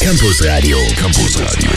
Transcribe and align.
Campus 0.00 0.44
Radio. 0.44 0.78
Campus 1.00 1.40
Radio. 1.40 1.70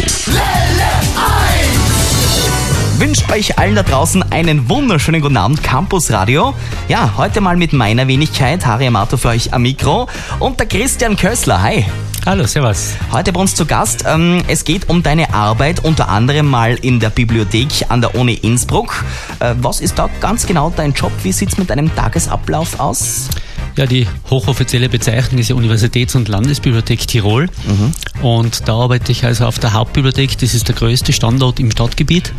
wünsche 2.97 3.29
euch 3.31 3.57
allen 3.57 3.75
da 3.75 3.83
draußen 3.83 4.23
einen 4.31 4.67
wunderschönen 4.69 5.21
guten 5.21 5.37
Abend, 5.37 5.63
Campus 5.63 6.11
Radio. 6.11 6.53
Ja, 6.89 7.13
heute 7.17 7.41
mal 7.41 7.55
mit 7.55 7.73
meiner 7.73 8.07
Wenigkeit, 8.07 8.65
Harry 8.65 8.87
Amato 8.87 9.17
für 9.17 9.29
euch 9.29 9.53
am 9.53 9.61
Mikro 9.61 10.07
und 10.39 10.59
der 10.59 10.67
Christian 10.67 11.15
Kössler. 11.15 11.61
Hi. 11.61 11.85
Hallo, 12.25 12.45
servus. 12.45 12.93
Heute 13.11 13.31
bei 13.31 13.39
uns 13.39 13.55
zu 13.55 13.65
Gast. 13.65 14.03
Ähm, 14.05 14.43
es 14.47 14.65
geht 14.65 14.89
um 14.89 15.01
deine 15.01 15.33
Arbeit, 15.33 15.83
unter 15.83 16.09
anderem 16.09 16.47
mal 16.47 16.75
in 16.75 16.99
der 16.99 17.09
Bibliothek 17.09 17.85
an 17.89 18.01
der 18.01 18.15
Uni 18.15 18.33
Innsbruck. 18.33 19.05
Äh, 19.39 19.55
was 19.59 19.79
ist 19.79 19.97
da 19.97 20.09
ganz 20.19 20.45
genau 20.45 20.71
dein 20.75 20.93
Job? 20.93 21.11
Wie 21.23 21.31
sieht's 21.31 21.57
mit 21.57 21.69
deinem 21.69 21.95
Tagesablauf 21.95 22.79
aus? 22.79 23.29
Ja, 23.75 23.85
die 23.85 24.07
hochoffizielle 24.29 24.89
Bezeichnung 24.89 25.39
ist 25.39 25.49
ja 25.49 25.55
Universitäts- 25.55 26.15
und 26.15 26.27
Landesbibliothek 26.27 27.07
Tirol. 27.07 27.47
Und 28.21 28.67
da 28.67 28.73
arbeite 28.75 29.11
ich 29.11 29.23
also 29.23 29.45
auf 29.45 29.59
der 29.59 29.73
Hauptbibliothek. 29.73 30.37
Das 30.37 30.53
ist 30.53 30.67
der 30.67 30.75
größte 30.75 31.13
Standort 31.13 31.59
im 31.59 31.71
Stadtgebiet. 31.71 32.33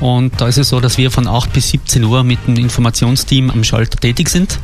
Und 0.00 0.40
da 0.40 0.48
ist 0.48 0.58
es 0.58 0.68
so, 0.68 0.80
dass 0.80 0.98
wir 0.98 1.10
von 1.10 1.26
8 1.28 1.52
bis 1.52 1.70
17 1.70 2.04
Uhr 2.04 2.24
mit 2.24 2.46
dem 2.46 2.56
Informationsteam 2.56 3.50
am 3.50 3.64
Schalter 3.64 3.98
tätig 3.98 4.28
sind. 4.28 4.58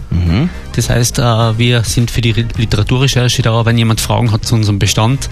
Das 0.75 0.91
heißt, 0.91 1.19
äh, 1.19 1.59
wir 1.59 1.83
sind 1.85 2.11
für 2.11 2.21
die 2.21 2.33
Literaturrecherche 2.33 3.43
da, 3.43 3.65
wenn 3.65 3.79
jemand 3.79 4.01
Fragen 4.01 4.33
hat 4.33 4.45
zu 4.45 4.55
unserem 4.55 4.79
Bestand. 4.79 5.29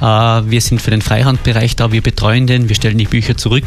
Äh, 0.00 0.04
Wir 0.04 0.60
sind 0.60 0.80
für 0.80 0.90
den 0.90 1.02
Freihandbereich 1.02 1.76
da, 1.76 1.92
wir 1.92 2.02
betreuen 2.02 2.46
den, 2.46 2.68
wir 2.68 2.76
stellen 2.76 2.98
die 2.98 3.04
Bücher 3.04 3.36
zurück 3.36 3.64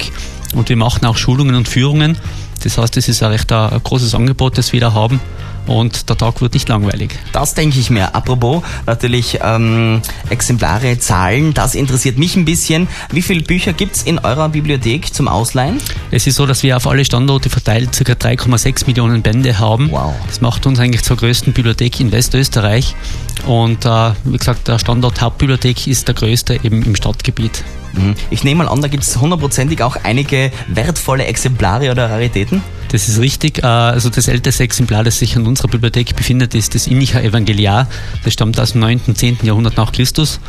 und 0.53 0.69
wir 0.69 0.75
machen 0.75 1.05
auch 1.05 1.17
Schulungen 1.17 1.55
und 1.55 1.67
Führungen. 1.67 2.17
Das 2.63 2.77
heißt, 2.77 2.97
es 2.97 3.07
ist 3.07 3.21
ein 3.21 3.31
recht 3.31 3.51
ein 3.51 3.81
großes 3.81 4.15
Angebot, 4.15 4.57
das 4.57 4.73
wir 4.73 4.79
da 4.81 4.93
haben 4.93 5.19
und 5.67 6.09
der 6.09 6.17
Tag 6.17 6.41
wird 6.41 6.53
nicht 6.53 6.69
langweilig. 6.69 7.17
Das 7.31 7.53
denke 7.53 7.79
ich 7.79 7.89
mir. 7.89 8.15
Apropos 8.15 8.63
natürlich 8.85 9.39
ähm, 9.43 10.01
Exemplare, 10.29 10.97
Zahlen, 10.99 11.53
das 11.53 11.75
interessiert 11.75 12.17
mich 12.17 12.35
ein 12.35 12.45
bisschen. 12.45 12.87
Wie 13.11 13.21
viele 13.21 13.41
Bücher 13.41 13.73
gibt's 13.73 14.03
in 14.03 14.19
eurer 14.19 14.49
Bibliothek 14.49 15.13
zum 15.13 15.27
Ausleihen? 15.27 15.79
Es 16.11 16.27
ist 16.27 16.35
so, 16.35 16.45
dass 16.45 16.63
wir 16.63 16.77
auf 16.77 16.87
alle 16.87 17.05
Standorte 17.05 17.49
verteilt 17.49 17.91
ca. 17.91 18.13
3,6 18.13 18.87
Millionen 18.87 19.21
Bände 19.21 19.59
haben. 19.59 19.91
Wow. 19.91 20.13
Das 20.27 20.41
macht 20.41 20.65
uns 20.65 20.79
eigentlich 20.79 21.03
zur 21.03 21.17
größten 21.17 21.53
Bibliothek 21.53 21.99
in 21.99 22.11
Westösterreich. 22.11 22.95
Und 23.45 23.85
äh, 23.85 24.11
wie 24.23 24.37
gesagt, 24.37 24.67
der 24.67 24.79
Standort 24.79 25.21
Hauptbibliothek 25.21 25.87
ist 25.87 26.07
der 26.07 26.15
größte 26.15 26.59
eben 26.63 26.83
im 26.83 26.95
Stadtgebiet. 26.95 27.63
Mhm. 27.97 28.15
Ich 28.29 28.43
nehme 28.43 28.63
mal 28.63 28.69
an, 28.69 28.81
da 28.81 28.87
gibt's 28.87 29.17
hundertprozentig 29.17 29.81
auch 29.81 29.97
einige 30.03 30.51
wertvolle 30.67 31.25
Exemplare 31.25 31.91
oder 31.91 32.09
Raritäten. 32.09 32.61
Das 32.91 33.09
ist 33.09 33.19
richtig. 33.19 33.59
Äh, 33.59 33.65
Also 33.65 34.09
das 34.09 34.27
älteste 34.27 34.63
Exemplar, 34.63 35.03
das 35.03 35.19
sich 35.19 35.35
in 35.35 35.45
unserer 35.47 35.67
Bibliothek 35.67 36.15
befindet, 36.15 36.55
ist 36.55 36.75
das 36.75 36.87
Innicher 36.87 37.23
Evangeliar. 37.23 37.87
Das 38.23 38.33
stammt 38.33 38.59
aus 38.59 38.73
dem 38.73 38.81
9. 38.81 39.01
und 39.07 39.17
10. 39.17 39.39
Jahrhundert 39.43 39.77
nach 39.77 39.91
Christus. 39.91 40.39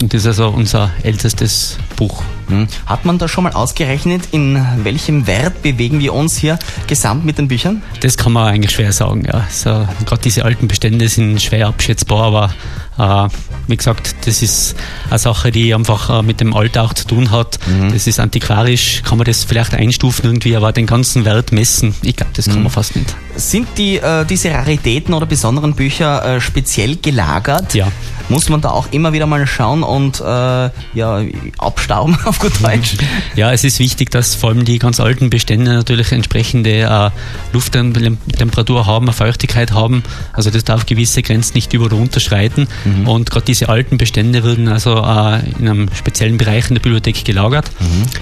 Und 0.00 0.12
ist 0.12 0.26
also 0.26 0.48
unser 0.48 0.90
ältestes 1.02 1.78
Buch. 1.96 2.22
Mhm. 2.48 2.68
Hat 2.86 3.04
man 3.04 3.18
da 3.18 3.28
schon 3.28 3.44
mal 3.44 3.52
ausgerechnet, 3.52 4.28
in 4.32 4.62
welchem 4.82 5.26
Wert 5.26 5.62
bewegen 5.62 6.00
wir 6.00 6.12
uns 6.12 6.36
hier 6.36 6.58
gesamt 6.86 7.24
mit 7.24 7.38
den 7.38 7.48
Büchern? 7.48 7.82
Das 8.00 8.16
kann 8.16 8.32
man 8.32 8.48
eigentlich 8.48 8.72
schwer 8.72 8.92
sagen. 8.92 9.24
Ja. 9.24 9.44
Also, 9.46 9.86
Gerade 10.04 10.22
diese 10.22 10.44
alten 10.44 10.68
Bestände 10.68 11.08
sind 11.08 11.40
schwer 11.40 11.68
abschätzbar, 11.68 12.50
aber 12.98 13.26
äh, 13.26 13.28
wie 13.66 13.76
gesagt, 13.76 14.14
das 14.26 14.42
ist 14.42 14.76
eine 15.08 15.18
Sache, 15.18 15.50
die 15.50 15.74
einfach 15.74 16.20
äh, 16.20 16.22
mit 16.22 16.40
dem 16.40 16.54
Alter 16.54 16.84
auch 16.84 16.92
zu 16.92 17.06
tun 17.06 17.30
hat. 17.30 17.58
Das 17.92 18.06
ist 18.06 18.20
antiquarisch, 18.20 19.02
kann 19.04 19.18
man 19.18 19.24
das 19.24 19.44
vielleicht 19.44 19.74
einstufen 19.74 20.26
irgendwie, 20.26 20.56
aber 20.56 20.72
den 20.72 20.86
ganzen 20.86 21.24
Wert 21.24 21.52
messen, 21.52 21.94
ich 22.02 22.16
glaube, 22.16 22.32
das 22.34 22.46
kann 22.46 22.62
man 22.62 22.70
fast 22.70 22.94
nicht. 22.96 23.14
Sind 23.36 23.68
die, 23.78 23.96
äh, 23.96 24.24
diese 24.24 24.50
Raritäten 24.52 25.14
oder 25.14 25.26
besonderen 25.26 25.74
Bücher 25.74 26.36
äh, 26.36 26.40
speziell 26.40 26.96
gelagert? 26.96 27.74
Ja. 27.74 27.88
Muss 28.28 28.48
man 28.48 28.60
da 28.60 28.70
auch 28.70 28.86
immer 28.90 29.12
wieder 29.12 29.26
mal 29.26 29.46
schauen 29.46 29.82
und 29.82 30.20
äh, 30.20 30.24
ja, 30.24 31.22
abstauben 31.58 32.16
auf 32.24 32.38
gut 32.38 32.52
Deutsch? 32.62 32.96
Ja, 33.36 33.52
es 33.52 33.64
ist 33.64 33.78
wichtig, 33.78 34.10
dass 34.10 34.34
vor 34.34 34.50
allem 34.50 34.64
die 34.64 34.78
ganz 34.78 35.00
alten 35.00 35.30
Bestände 35.30 35.74
natürlich 35.74 36.12
entsprechende 36.12 36.70
äh, 36.80 37.10
Lufttemperatur 37.52 38.86
haben, 38.86 39.06
eine 39.06 39.12
Feuchtigkeit 39.12 39.72
haben. 39.72 40.02
Also 40.32 40.50
das 40.50 40.64
darf 40.64 40.86
gewisse 40.86 41.22
Grenzen 41.22 41.54
nicht 41.54 41.72
über 41.72 41.86
oder 41.86 41.96
unterschreiten. 41.96 42.66
Und 43.04 43.30
gerade 43.30 43.46
diese 43.46 43.68
alten 43.68 43.98
Bestände 43.98 44.42
werden 44.44 44.68
also 44.68 44.96
äh, 44.96 45.40
in 45.58 45.68
einem 45.68 45.88
speziellen 45.94 46.38
Bereich 46.38 46.68
in 46.68 46.74
der 46.74 46.82
Bibliothek 46.82 47.24
gelagert. 47.24 47.70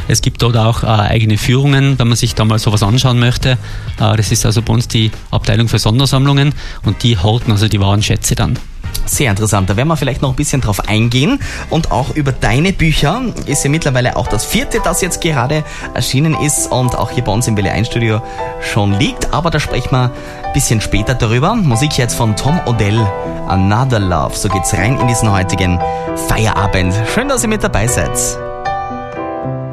Es 0.09 0.23
gibt 0.23 0.43
dort 0.43 0.57
auch 0.57 0.83
äh, 0.83 0.87
eigene 0.87 1.39
Führungen, 1.39 1.99
wenn 1.99 2.09
man 2.09 2.17
sich 2.17 2.35
da 2.35 2.45
mal 2.45 2.59
sowas 2.59 2.83
anschauen 2.83 3.19
möchte. 3.19 3.53
Äh, 4.01 4.17
das 4.17 4.33
ist 4.33 4.45
also 4.47 4.63
bei 4.63 4.73
uns 4.73 4.89
die 4.89 5.11
Abteilung 5.31 5.69
für 5.69 5.79
Sondersammlungen 5.79 6.55
und 6.85 7.03
die 7.03 7.19
horten 7.19 7.53
also 7.53 7.69
die 7.69 7.81
wahren 7.81 8.03
Schätze 8.03 8.35
dann. 8.35 8.59
Sehr 9.05 9.31
interessant. 9.31 9.69
Da 9.69 9.77
werden 9.77 9.89
wir 9.89 9.97
vielleicht 9.97 10.23
noch 10.23 10.31
ein 10.31 10.37
bisschen 10.37 10.61
drauf 10.61 10.89
eingehen. 10.89 11.41
Und 11.71 11.91
auch 11.91 12.15
über 12.15 12.33
deine 12.33 12.73
Bücher 12.73 13.23
ist 13.47 13.65
ja 13.65 13.71
mittlerweile 13.71 14.17
auch 14.17 14.29
das 14.29 14.45
vierte, 14.45 14.81
das 14.83 15.01
jetzt 15.01 15.21
gerade 15.21 15.65
erschienen 15.95 16.35
ist 16.41 16.71
und 16.71 16.97
auch 16.97 17.11
hier 17.11 17.25
bei 17.25 17.33
uns 17.33 17.47
im 17.47 17.57
Welle 17.57 17.73
1 17.73 17.89
Studio 17.89 18.23
schon 18.61 18.99
liegt. 18.99 19.33
Aber 19.33 19.51
da 19.51 19.61
sprechen 19.61 19.91
wir 19.91 20.13
ein 20.45 20.53
bisschen 20.53 20.81
später 20.81 21.15
darüber. 21.15 21.55
Musik 21.55 21.99
jetzt 21.99 22.15
von 22.15 22.37
Tom 22.37 22.61
Odell, 22.67 23.07
Another 23.49 23.99
Love. 23.99 24.37
So 24.37 24.49
geht's 24.49 24.73
rein 24.75 24.99
in 25.01 25.09
diesen 25.09 25.31
heutigen 25.31 25.81
Feierabend. 26.29 26.95
Schön, 27.13 27.29
dass 27.29 27.43
ihr 27.43 27.49
mit 27.49 27.63
dabei 27.63 27.87
seid. 27.87 28.52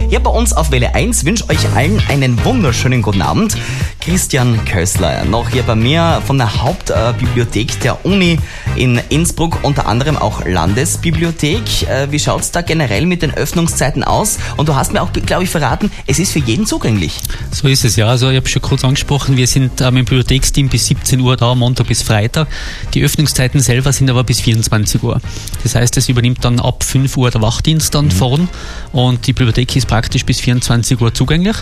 Hier 0.10 0.20
bei 0.22 0.32
uns 0.32 0.54
auf 0.54 0.72
Welle 0.72 0.96
1 0.96 1.24
wünsche 1.24 1.48
euch 1.50 1.70
allen 1.76 2.02
einen 2.10 2.44
wunderschönen 2.44 3.04
guten 3.04 3.22
Abend. 3.22 3.56
Christian 4.02 4.66
Kössler, 4.66 5.24
noch 5.26 5.50
hier 5.50 5.62
bei 5.62 5.76
mir 5.76 6.24
von 6.26 6.40
der 6.40 6.64
Hauptbibliothek 6.64 7.80
der 7.82 8.04
Uni 8.04 8.40
in 8.76 9.00
Innsbruck, 9.10 9.60
unter 9.62 9.86
anderem 9.86 10.18
auch 10.18 10.44
Landesbibliothek. 10.46 11.88
Äh, 11.88 12.08
Wie 12.10 12.18
schaut's 12.18 12.50
da 12.50 12.62
generell 12.62 13.06
mit 13.06 13.22
den 13.22 13.32
Öffnungszeiten 13.32 14.04
aus? 14.04 14.40
Und 14.58 14.68
du 14.68 14.74
hast 14.74 14.94
mir 14.94 15.04
auch, 15.04 15.14
glaube 15.14 15.44
ich, 15.44 15.52
verraten, 15.52 15.92
es 16.08 16.18
ist 16.18 16.32
für 16.32 16.40
jeden 16.40 16.66
zugänglich. 16.66 17.14
So 17.52 17.68
ist 17.68 17.86
es 17.86 17.96
ja. 17.96 18.08
Also 18.08 18.32
ich 18.32 18.38
habe 18.38 18.50
schon 18.50 18.64
kurz 18.64 18.84
angesprochen, 18.84 19.38
wir 19.38 19.46
sind 19.46 19.80
ähm, 19.80 19.98
im 19.98 20.06
Bibliotheksteam 20.06 20.70
bis 20.70 20.88
17 20.88 21.20
Uhr 21.20 21.38
da, 21.38 21.54
Montag 21.54 21.86
bis 21.86 22.02
Freitag. 22.02 22.48
Die 22.96 23.04
Öffnungszeiten 23.04 23.60
selber 23.60 23.94
sind 23.94 24.10
aber 24.10 24.24
bis 24.24 24.42
24 24.42 25.04
Uhr. 25.04 25.22
Das 25.62 25.76
heißt, 25.76 25.98
es 25.98 26.10
übernimmt 26.10 26.44
dann 26.44 26.60
ab 26.60 26.84
5 26.84 27.16
Uhr 27.16 27.30
der 27.30 27.44
Wachdienst 27.44 27.94
dann 27.94 28.10
vorn 28.10 28.50
und 28.92 29.28
die 29.28 29.34
Bibliothek 29.34 29.76
ist 29.76 29.86
praktisch 29.86 29.99
bis 30.26 30.40
24 30.40 31.02
Uhr 31.02 31.14
zugänglich. 31.14 31.58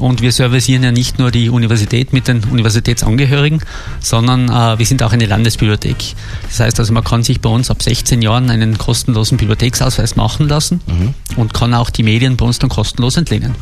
Und 0.00 0.20
wir 0.22 0.32
servicieren 0.32 0.82
ja 0.82 0.92
nicht 0.92 1.18
nur 1.18 1.30
die 1.30 1.50
Universität 1.50 2.12
mit 2.12 2.28
den 2.28 2.44
Universitätsangehörigen, 2.44 3.60
sondern 4.00 4.48
äh, 4.48 4.78
wir 4.78 4.86
sind 4.86 5.02
auch 5.02 5.12
eine 5.12 5.26
Landesbibliothek. 5.26 5.96
Das 6.48 6.60
heißt 6.60 6.78
also, 6.78 6.92
man 6.92 7.04
kann 7.04 7.22
sich 7.22 7.40
bei 7.40 7.50
uns 7.50 7.70
ab 7.70 7.82
16 7.82 8.22
Jahren 8.22 8.50
einen 8.50 8.78
kostenlosen 8.78 9.38
Bibliotheksausweis 9.38 10.16
machen 10.16 10.48
lassen 10.48 10.80
und 11.36 11.54
kann 11.54 11.74
auch 11.74 11.90
die 11.90 12.02
Medien 12.02 12.36
bei 12.36 12.46
uns 12.46 12.58
dann 12.58 12.70
kostenlos 12.70 13.16
entlehnen. 13.16 13.54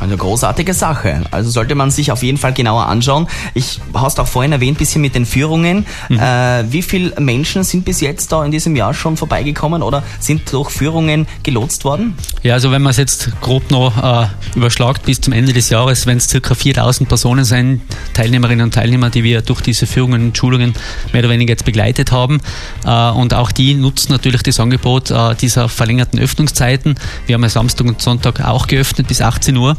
Eine 0.00 0.16
großartige 0.16 0.72
Sache. 0.72 1.24
Also 1.30 1.50
sollte 1.50 1.74
man 1.74 1.90
sich 1.90 2.10
auf 2.10 2.22
jeden 2.22 2.38
Fall 2.38 2.54
genauer 2.54 2.86
anschauen. 2.86 3.28
Ich 3.52 3.80
hast 3.92 4.18
auch 4.18 4.26
vorhin 4.26 4.52
erwähnt, 4.52 4.78
bisschen 4.78 5.02
mit 5.02 5.14
den 5.14 5.26
Führungen. 5.26 5.84
Äh, 6.08 6.64
wie 6.70 6.80
viele 6.80 7.20
Menschen 7.20 7.64
sind 7.64 7.84
bis 7.84 8.00
jetzt 8.00 8.32
da 8.32 8.42
in 8.44 8.50
diesem 8.50 8.74
Jahr 8.76 8.94
schon 8.94 9.18
vorbeigekommen 9.18 9.82
oder 9.82 10.02
sind 10.18 10.50
durch 10.52 10.70
Führungen 10.70 11.26
gelotst 11.42 11.84
worden? 11.84 12.14
Ja, 12.42 12.54
also 12.54 12.70
wenn 12.72 12.80
man 12.80 12.92
es 12.92 12.96
jetzt 12.96 13.30
grob 13.42 13.70
noch 13.70 13.96
äh, 14.02 14.26
überschlagt, 14.56 15.04
bis 15.04 15.20
zum 15.20 15.34
Ende 15.34 15.52
des 15.52 15.68
Jahres, 15.68 16.06
wenn 16.06 16.16
es 16.16 16.30
circa 16.30 16.54
4000 16.54 17.06
Personen 17.06 17.44
sind, 17.44 17.82
Teilnehmerinnen 18.14 18.64
und 18.64 18.74
Teilnehmer, 18.74 19.10
die 19.10 19.22
wir 19.22 19.42
durch 19.42 19.60
diese 19.60 19.86
Führungen 19.86 20.28
und 20.28 20.38
Schulungen 20.38 20.72
mehr 21.12 21.20
oder 21.20 21.30
weniger 21.30 21.52
jetzt 21.52 21.66
begleitet 21.66 22.10
haben. 22.10 22.40
Äh, 22.86 23.10
und 23.10 23.34
auch 23.34 23.52
die 23.52 23.74
nutzen 23.74 24.12
natürlich 24.12 24.42
das 24.42 24.60
Angebot 24.60 25.10
äh, 25.10 25.34
dieser 25.34 25.68
verlängerten 25.68 26.18
Öffnungszeiten. 26.18 26.94
Wir 27.26 27.34
haben 27.34 27.42
ja 27.42 27.50
Samstag 27.50 27.86
und 27.86 28.00
Sonntag 28.00 28.40
auch 28.40 28.66
geöffnet 28.66 29.06
bis 29.06 29.20
18 29.20 29.56
Uhr. 29.58 29.76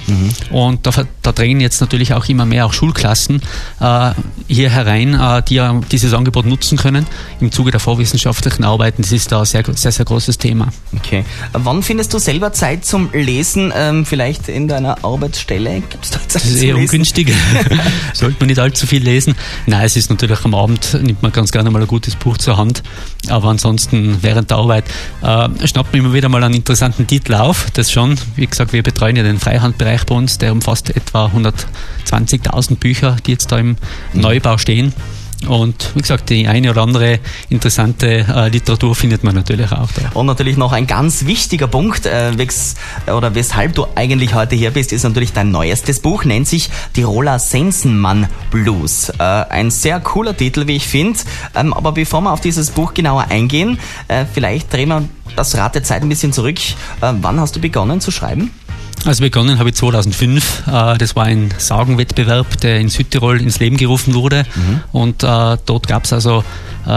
Und 0.49 0.85
da, 0.85 0.91
da 1.21 1.31
drängen 1.31 1.61
jetzt 1.61 1.81
natürlich 1.81 2.13
auch 2.13 2.25
immer 2.29 2.45
mehr 2.45 2.65
auch 2.65 2.73
Schulklassen 2.73 3.41
äh, 3.79 4.11
hier 4.47 4.69
herein, 4.69 5.13
äh, 5.13 5.43
die 5.43 5.55
ja 5.55 5.79
dieses 5.91 6.13
Angebot 6.13 6.45
nutzen 6.45 6.77
können 6.77 7.05
im 7.39 7.51
Zuge 7.51 7.71
der 7.71 7.79
vorwissenschaftlichen 7.79 8.63
Arbeiten. 8.63 9.01
Das 9.01 9.11
ist 9.11 9.31
da 9.31 9.39
ein 9.39 9.45
sehr, 9.45 9.63
sehr, 9.75 9.91
sehr 9.91 10.05
großes 10.05 10.37
Thema. 10.37 10.69
Okay. 10.95 11.23
Wann 11.53 11.83
findest 11.83 12.13
du 12.13 12.19
selber 12.19 12.53
Zeit 12.53 12.85
zum 12.85 13.09
Lesen? 13.13 13.71
Ähm, 13.75 14.05
vielleicht 14.05 14.49
in 14.49 14.67
deiner 14.67 15.03
Arbeitsstelle? 15.03 15.81
Gibt's 15.89 16.09
da 16.09 16.19
Zeit 16.19 16.35
Das 16.35 16.45
ist 16.45 16.61
eher 16.61 16.77
ungünstig. 16.77 17.33
Sollte 18.13 18.37
man 18.39 18.47
nicht 18.47 18.59
allzu 18.59 18.87
viel 18.87 19.03
lesen. 19.03 19.35
Nein, 19.65 19.85
es 19.85 19.95
ist 19.95 20.09
natürlich 20.09 20.43
am 20.43 20.53
Abend, 20.53 20.97
nimmt 21.01 21.21
man 21.21 21.31
ganz 21.31 21.51
gerne 21.51 21.69
mal 21.71 21.81
ein 21.81 21.87
gutes 21.87 22.15
Buch 22.15 22.37
zur 22.37 22.57
Hand. 22.57 22.83
Aber 23.29 23.49
ansonsten 23.49 24.17
während 24.21 24.49
der 24.49 24.57
Arbeit 24.57 24.85
äh, 25.21 25.67
schnappt 25.67 25.93
man 25.93 26.05
immer 26.05 26.13
wieder 26.13 26.29
mal 26.29 26.43
einen 26.43 26.55
interessanten 26.55 27.07
Titel 27.07 27.35
auf. 27.35 27.67
Das 27.73 27.91
schon. 27.91 28.17
Wie 28.35 28.47
gesagt, 28.47 28.73
wir 28.73 28.83
betreuen 28.83 29.15
ja 29.15 29.23
den 29.23 29.39
Freihandbereich 29.39 30.00
bei 30.05 30.15
uns. 30.15 30.37
Der 30.37 30.51
umfasst 30.51 30.95
etwa 30.95 31.27
120.000 31.27 32.77
Bücher, 32.77 33.17
die 33.25 33.31
jetzt 33.31 33.51
da 33.51 33.57
im 33.57 33.77
Neubau 34.13 34.57
stehen. 34.57 34.93
Und 35.47 35.91
wie 35.95 36.01
gesagt, 36.01 36.29
die 36.29 36.47
eine 36.47 36.69
oder 36.69 36.83
andere 36.83 37.19
interessante 37.49 38.25
äh, 38.27 38.49
Literatur 38.49 38.93
findet 38.93 39.23
man 39.23 39.33
natürlich 39.35 39.71
auch 39.71 39.89
da. 39.91 40.11
Und 40.13 40.27
natürlich 40.27 40.55
noch 40.55 40.71
ein 40.71 40.85
ganz 40.85 41.25
wichtiger 41.25 41.67
Punkt, 41.67 42.05
äh, 42.05 42.37
wegs, 42.37 42.75
oder 43.07 43.33
weshalb 43.33 43.73
du 43.73 43.87
eigentlich 43.95 44.35
heute 44.35 44.55
hier 44.55 44.71
bist, 44.71 44.93
ist 44.93 45.03
natürlich 45.03 45.33
dein 45.33 45.51
neuestes 45.51 45.99
Buch, 45.99 46.25
nennt 46.25 46.47
sich 46.47 46.69
Tiroler 46.93 47.39
Sensenmann 47.39 48.27
Blues. 48.51 49.09
Äh, 49.09 49.23
ein 49.23 49.71
sehr 49.71 49.99
cooler 49.99 50.37
Titel, 50.37 50.67
wie 50.67 50.75
ich 50.75 50.87
finde. 50.87 51.19
Ähm, 51.55 51.73
aber 51.73 51.91
bevor 51.91 52.21
wir 52.21 52.31
auf 52.31 52.41
dieses 52.41 52.69
Buch 52.69 52.93
genauer 52.93 53.25
eingehen, 53.29 53.79
äh, 54.07 54.25
vielleicht 54.31 54.71
drehen 54.71 54.89
wir 54.89 55.03
das 55.35 55.57
Rad 55.57 55.83
Zeit 55.85 56.03
ein 56.03 56.09
bisschen 56.09 56.33
zurück. 56.33 56.59
Äh, 57.01 57.13
wann 57.21 57.39
hast 57.39 57.55
du 57.55 57.59
begonnen 57.59 57.99
zu 57.99 58.11
schreiben? 58.11 58.51
Also 59.05 59.23
begonnen 59.23 59.57
habe 59.57 59.69
ich 59.69 59.75
2005. 59.75 60.67
Äh, 60.67 60.97
das 60.97 61.15
war 61.15 61.25
ein 61.25 61.53
Sagenwettbewerb, 61.57 62.59
der 62.61 62.79
in 62.79 62.89
Südtirol 62.89 63.41
ins 63.41 63.59
Leben 63.59 63.77
gerufen 63.77 64.13
wurde. 64.13 64.45
Mhm. 64.55 64.81
Und 64.91 65.23
äh, 65.23 65.57
dort 65.65 65.87
gab 65.87 66.05
es 66.05 66.13
also 66.13 66.43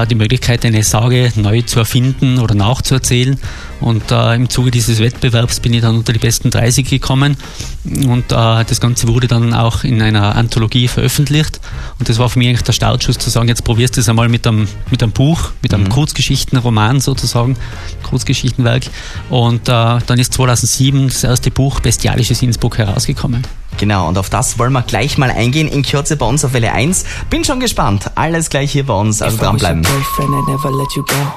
die 0.09 0.15
Möglichkeit, 0.15 0.65
eine 0.65 0.83
Sage 0.83 1.33
neu 1.37 1.63
zu 1.63 1.79
erfinden 1.79 2.39
oder 2.39 2.55
nachzuerzählen. 2.55 3.39
Und 3.81 4.11
äh, 4.11 4.35
im 4.35 4.49
Zuge 4.49 4.71
dieses 4.71 4.99
Wettbewerbs 4.99 5.61
bin 5.61 5.75
ich 5.75 5.83
dann 5.83 5.97
unter 5.97 6.13
die 6.13 6.19
besten 6.19 6.51
30 6.51 6.89
gekommen. 6.89 7.37
Und 7.85 8.33
äh, 8.33 8.65
das 8.65 8.81
Ganze 8.81 9.09
wurde 9.09 9.27
dann 9.27 9.53
auch 9.53 9.85
in 9.85 10.01
einer 10.01 10.37
Anthologie 10.37 10.89
veröffentlicht. 10.89 11.61
Und 11.99 12.09
das 12.09 12.19
war 12.19 12.31
für 12.31 12.39
mich 12.39 12.49
eigentlich 12.49 12.63
der 12.63 12.73
Startschuss 12.73 13.19
zu 13.19 13.29
sagen, 13.29 13.49
jetzt 13.49 13.65
probierst 13.65 13.97
du 13.97 14.01
es 14.01 14.09
einmal 14.09 14.29
mit 14.29 14.47
einem, 14.47 14.69
mit 14.91 15.03
einem 15.03 15.13
Buch, 15.13 15.51
mit 15.61 15.75
einem 15.75 15.85
mhm. 15.85 15.91
Kurzgeschichtenroman 15.91 17.01
sozusagen, 17.01 17.57
Kurzgeschichtenwerk. 18.05 18.85
Und 19.29 19.69
äh, 19.69 19.99
dann 20.07 20.19
ist 20.19 20.33
2007 20.33 21.09
das 21.09 21.25
erste 21.25 21.51
Buch 21.51 21.81
Bestialisches 21.81 22.41
Innsbruck 22.43 22.79
herausgekommen. 22.79 23.45
Genau, 23.79 24.09
und 24.09 24.19
auf 24.19 24.31
das 24.31 24.59
wollen 24.59 24.73
wir 24.73 24.83
gleich 24.83 25.19
mal 25.19 25.31
eingehen 25.31 25.69
in 25.69 25.83
Kürze 25.83 26.17
bei 26.17 26.27
uns 26.27 26.45
auf 26.45 26.53
Welle 26.53 26.73
1. 26.73 27.05
Bin 27.31 27.45
schon 27.45 27.61
gespannt. 27.61 28.11
Alles 28.15 28.51
gleich 28.51 28.73
hier 28.73 28.87
bei 28.87 28.95
uns, 28.95 29.21
also 29.23 29.37
dranbleiben. 29.39 29.83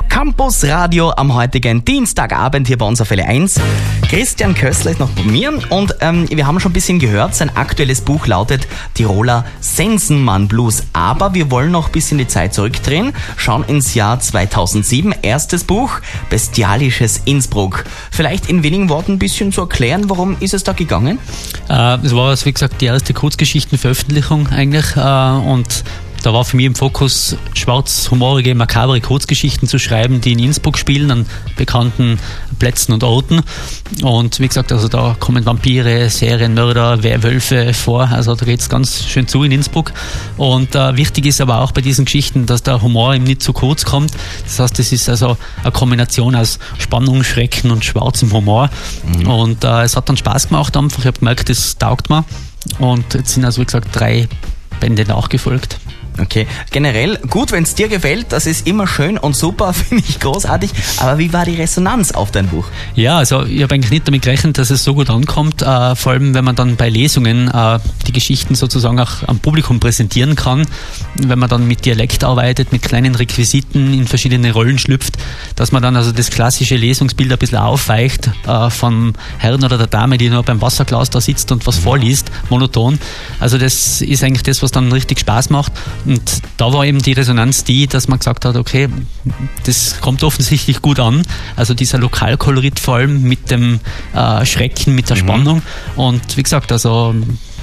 Campus 0.09 0.63
Radio 0.63 1.11
am 1.11 1.33
heutigen 1.33 1.83
Dienstagabend 1.83 2.67
hier 2.67 2.77
bei 2.77 2.85
uns 2.85 3.01
auf 3.01 3.09
Welle 3.09 3.25
1. 3.25 3.59
Christian 4.09 4.55
Kössler 4.55 4.91
ist 4.91 4.99
noch 4.99 5.09
bei 5.09 5.23
mir 5.23 5.53
und 5.69 5.95
ähm, 6.01 6.27
wir 6.29 6.47
haben 6.47 6.59
schon 6.59 6.71
ein 6.71 6.73
bisschen 6.73 6.99
gehört, 6.99 7.35
sein 7.35 7.55
aktuelles 7.55 8.01
Buch 8.01 8.27
lautet 8.27 8.67
Tiroler 8.93 9.45
Sensenmann 9.59 10.47
Blues. 10.47 10.83
Aber 10.93 11.33
wir 11.33 11.51
wollen 11.51 11.71
noch 11.71 11.87
ein 11.87 11.91
bisschen 11.91 12.17
die 12.17 12.27
Zeit 12.27 12.53
zurückdrehen, 12.53 13.13
schauen 13.35 13.63
ins 13.67 13.93
Jahr 13.93 14.19
2007. 14.19 15.13
Erstes 15.21 15.63
Buch, 15.63 15.99
Bestialisches 16.29 17.21
Innsbruck. 17.25 17.83
Vielleicht 18.11 18.49
in 18.49 18.63
wenigen 18.63 18.89
Worten 18.89 19.13
ein 19.13 19.19
bisschen 19.19 19.51
zu 19.51 19.61
erklären, 19.61 20.09
worum 20.09 20.37
ist 20.39 20.53
es 20.53 20.63
da 20.63 20.73
gegangen? 20.73 21.19
Äh, 21.69 21.97
es 22.05 22.15
war 22.15 22.26
war 22.27 22.33
es, 22.33 22.45
wie 22.45 22.51
gesagt, 22.51 22.81
die 22.81 22.87
erste 22.87 23.13
Kurzgeschichtenveröffentlichung 23.13 24.47
eigentlich. 24.49 24.97
Äh, 24.97 24.99
und 24.99 25.85
da 26.23 26.33
war 26.33 26.45
für 26.45 26.57
mich 26.57 26.65
im 26.65 26.75
Fokus, 26.75 27.37
schwarz-humorige, 27.53 28.55
makabre 28.55 28.99
Kurzgeschichten 29.01 29.67
zu 29.67 29.79
schreiben, 29.79 30.21
die 30.21 30.33
in 30.33 30.39
Innsbruck 30.39 30.77
spielen, 30.77 31.11
an 31.11 31.25
bekannten 31.55 32.19
Plätzen 32.59 32.93
und 32.93 33.03
Orten. 33.03 33.41
Und 34.01 34.39
wie 34.39 34.47
gesagt, 34.47 34.71
also 34.71 34.87
da 34.87 35.15
kommen 35.19 35.45
Vampire, 35.45 36.09
Serienmörder, 36.09 37.03
Werwölfe 37.03 37.73
vor. 37.73 38.09
Also 38.09 38.35
da 38.35 38.45
geht 38.45 38.59
es 38.59 38.69
ganz 38.69 39.05
schön 39.05 39.27
zu 39.27 39.43
in 39.43 39.51
Innsbruck. 39.51 39.93
Und 40.37 40.75
äh, 40.75 40.97
wichtig 40.97 41.25
ist 41.25 41.41
aber 41.41 41.61
auch 41.61 41.71
bei 41.71 41.81
diesen 41.81 42.05
Geschichten, 42.05 42.45
dass 42.45 42.63
der 42.63 42.81
Humor 42.81 43.15
eben 43.15 43.23
nicht 43.23 43.41
zu 43.41 43.53
kurz 43.53 43.85
kommt. 43.85 44.11
Das 44.43 44.59
heißt, 44.59 44.79
es 44.79 44.91
ist 44.91 45.09
also 45.09 45.37
eine 45.61 45.71
Kombination 45.71 46.35
aus 46.35 46.59
Spannung, 46.77 47.23
Schrecken 47.23 47.71
und 47.71 47.85
schwarzem 47.85 48.31
Humor. 48.31 48.69
Mhm. 49.05 49.27
Und 49.27 49.63
äh, 49.63 49.83
es 49.83 49.95
hat 49.95 50.09
dann 50.09 50.17
Spaß 50.17 50.49
gemacht 50.49 50.75
einfach. 50.75 50.99
Ich 50.99 51.05
habe 51.05 51.19
gemerkt, 51.19 51.49
das 51.49 51.77
taugt 51.77 52.09
mir. 52.09 52.25
Und 52.79 53.13
jetzt 53.13 53.33
sind 53.33 53.45
also, 53.45 53.61
wie 53.61 53.65
gesagt, 53.65 53.95
drei 53.95 54.27
Bände 54.79 55.05
nachgefolgt. 55.05 55.79
Okay, 56.19 56.47
generell 56.71 57.17
gut, 57.29 57.51
wenn 57.51 57.63
es 57.63 57.75
dir 57.75 57.89
gefällt, 57.89 58.31
das 58.31 58.47
ist 58.47 58.65
immer 58.65 58.87
schön 58.87 59.17
und 59.17 59.35
super, 59.35 59.73
finde 59.73 60.03
ich 60.07 60.19
großartig. 60.19 60.71
Aber 60.97 61.19
wie 61.19 61.31
war 61.31 61.45
die 61.45 61.55
Resonanz 61.55 62.11
auf 62.11 62.31
dein 62.31 62.47
Buch? 62.47 62.65
Ja, 62.95 63.17
also 63.17 63.43
ich 63.43 63.61
habe 63.61 63.75
eigentlich 63.75 63.91
nicht 63.91 64.07
damit 64.07 64.23
gerechnet, 64.23 64.57
dass 64.57 64.71
es 64.71 64.83
so 64.83 64.95
gut 64.95 65.09
ankommt, 65.09 65.61
äh, 65.61 65.95
vor 65.95 66.13
allem 66.13 66.33
wenn 66.33 66.43
man 66.43 66.55
dann 66.55 66.75
bei 66.75 66.89
Lesungen 66.89 67.49
äh, 67.49 67.79
die 68.07 68.13
Geschichten 68.13 68.55
sozusagen 68.55 68.99
auch 68.99 69.27
am 69.27 69.39
Publikum 69.39 69.79
präsentieren 69.79 70.35
kann, 70.35 70.65
wenn 71.15 71.37
man 71.37 71.49
dann 71.49 71.67
mit 71.67 71.85
Dialekt 71.85 72.23
arbeitet, 72.23 72.71
mit 72.71 72.81
kleinen 72.81 73.13
Requisiten 73.13 73.93
in 73.93 74.07
verschiedene 74.07 74.51
Rollen 74.51 74.79
schlüpft, 74.79 75.17
dass 75.55 75.71
man 75.71 75.83
dann 75.83 75.95
also 75.95 76.11
das 76.11 76.31
klassische 76.31 76.77
Lesungsbild 76.77 77.31
ein 77.31 77.37
bisschen 77.37 77.59
aufweicht 77.59 78.29
äh, 78.47 78.69
vom 78.69 79.13
Herrn 79.37 79.63
oder 79.63 79.77
der 79.77 79.87
Dame, 79.87 80.17
die 80.17 80.29
nur 80.29 80.43
beim 80.43 80.61
Wasserglas 80.61 81.11
da 81.11 81.21
sitzt 81.21 81.51
und 81.51 81.67
was 81.67 81.77
vorliest, 81.77 82.31
monoton. 82.49 82.97
Also 83.39 83.57
das 83.57 84.01
ist 84.01 84.23
eigentlich 84.23 84.43
das, 84.43 84.63
was 84.63 84.71
dann 84.71 84.91
richtig 84.91 85.19
Spaß 85.19 85.51
macht 85.51 85.73
und 86.07 86.41
da 86.55 86.71
war 86.71 86.85
eben 86.85 87.01
die 87.01 87.11
Resonanz 87.11 87.65
die, 87.65 87.85
dass 87.85 88.07
man 88.07 88.19
gesagt 88.19 88.45
hat, 88.45 88.55
okay, 88.55 88.87
das 89.65 89.99
kommt 89.99 90.23
offensichtlich 90.23 90.81
gut 90.81 90.99
an. 90.99 91.23
Also 91.57 91.73
dieser 91.73 91.97
Lokalkolorit 91.97 92.79
vor 92.79 92.95
allem 92.95 93.23
mit 93.23 93.51
dem 93.51 93.79
äh, 94.15 94.45
Schrecken, 94.45 94.95
mit 94.95 95.09
der 95.09 95.17
mhm. 95.17 95.21
Spannung. 95.21 95.61
Und 95.97 96.37
wie 96.37 96.43
gesagt, 96.43 96.71
also 96.71 97.13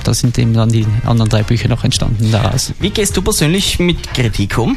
da 0.05 0.13
sind 0.13 0.39
eben 0.39 0.53
dann 0.53 0.69
die 0.69 0.87
anderen 1.07 1.31
drei 1.31 1.43
Bücher 1.43 1.69
noch 1.69 1.85
entstanden 1.85 2.31
daraus. 2.31 2.75
Wie 2.81 2.91
gehst 2.91 3.17
du 3.17 3.23
persönlich 3.23 3.79
mit 3.79 4.13
Kritik 4.13 4.59
um? 4.59 4.77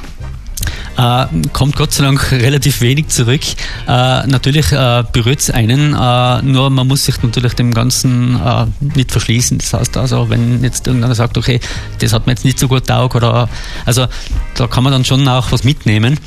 Äh, 0.97 1.25
kommt 1.53 1.75
Gott 1.75 1.93
sei 1.93 2.03
Dank 2.03 2.31
relativ 2.31 2.81
wenig 2.81 3.09
zurück. 3.09 3.41
Äh, 3.87 4.27
natürlich 4.27 4.71
äh, 4.71 5.03
berührt 5.11 5.39
es 5.39 5.51
einen, 5.51 5.93
äh, 5.93 6.41
nur 6.41 6.69
man 6.69 6.87
muss 6.87 7.05
sich 7.05 7.21
natürlich 7.21 7.53
dem 7.53 7.73
Ganzen 7.73 8.39
äh, 8.43 8.65
nicht 8.95 9.11
verschließen. 9.11 9.59
Das 9.59 9.73
heißt 9.73 9.97
also, 9.97 10.29
wenn 10.29 10.63
jetzt 10.63 10.87
irgendeiner 10.87 11.15
sagt, 11.15 11.37
okay, 11.37 11.59
das 11.99 12.13
hat 12.13 12.25
mir 12.25 12.33
jetzt 12.33 12.45
nicht 12.45 12.57
so 12.57 12.67
gut 12.67 12.87
taugt 12.87 13.15
oder 13.15 13.47
also 13.85 14.07
da 14.55 14.67
kann 14.67 14.83
man 14.83 14.91
dann 14.91 15.05
schon 15.05 15.27
auch 15.27 15.51
was 15.51 15.63
mitnehmen 15.63 16.19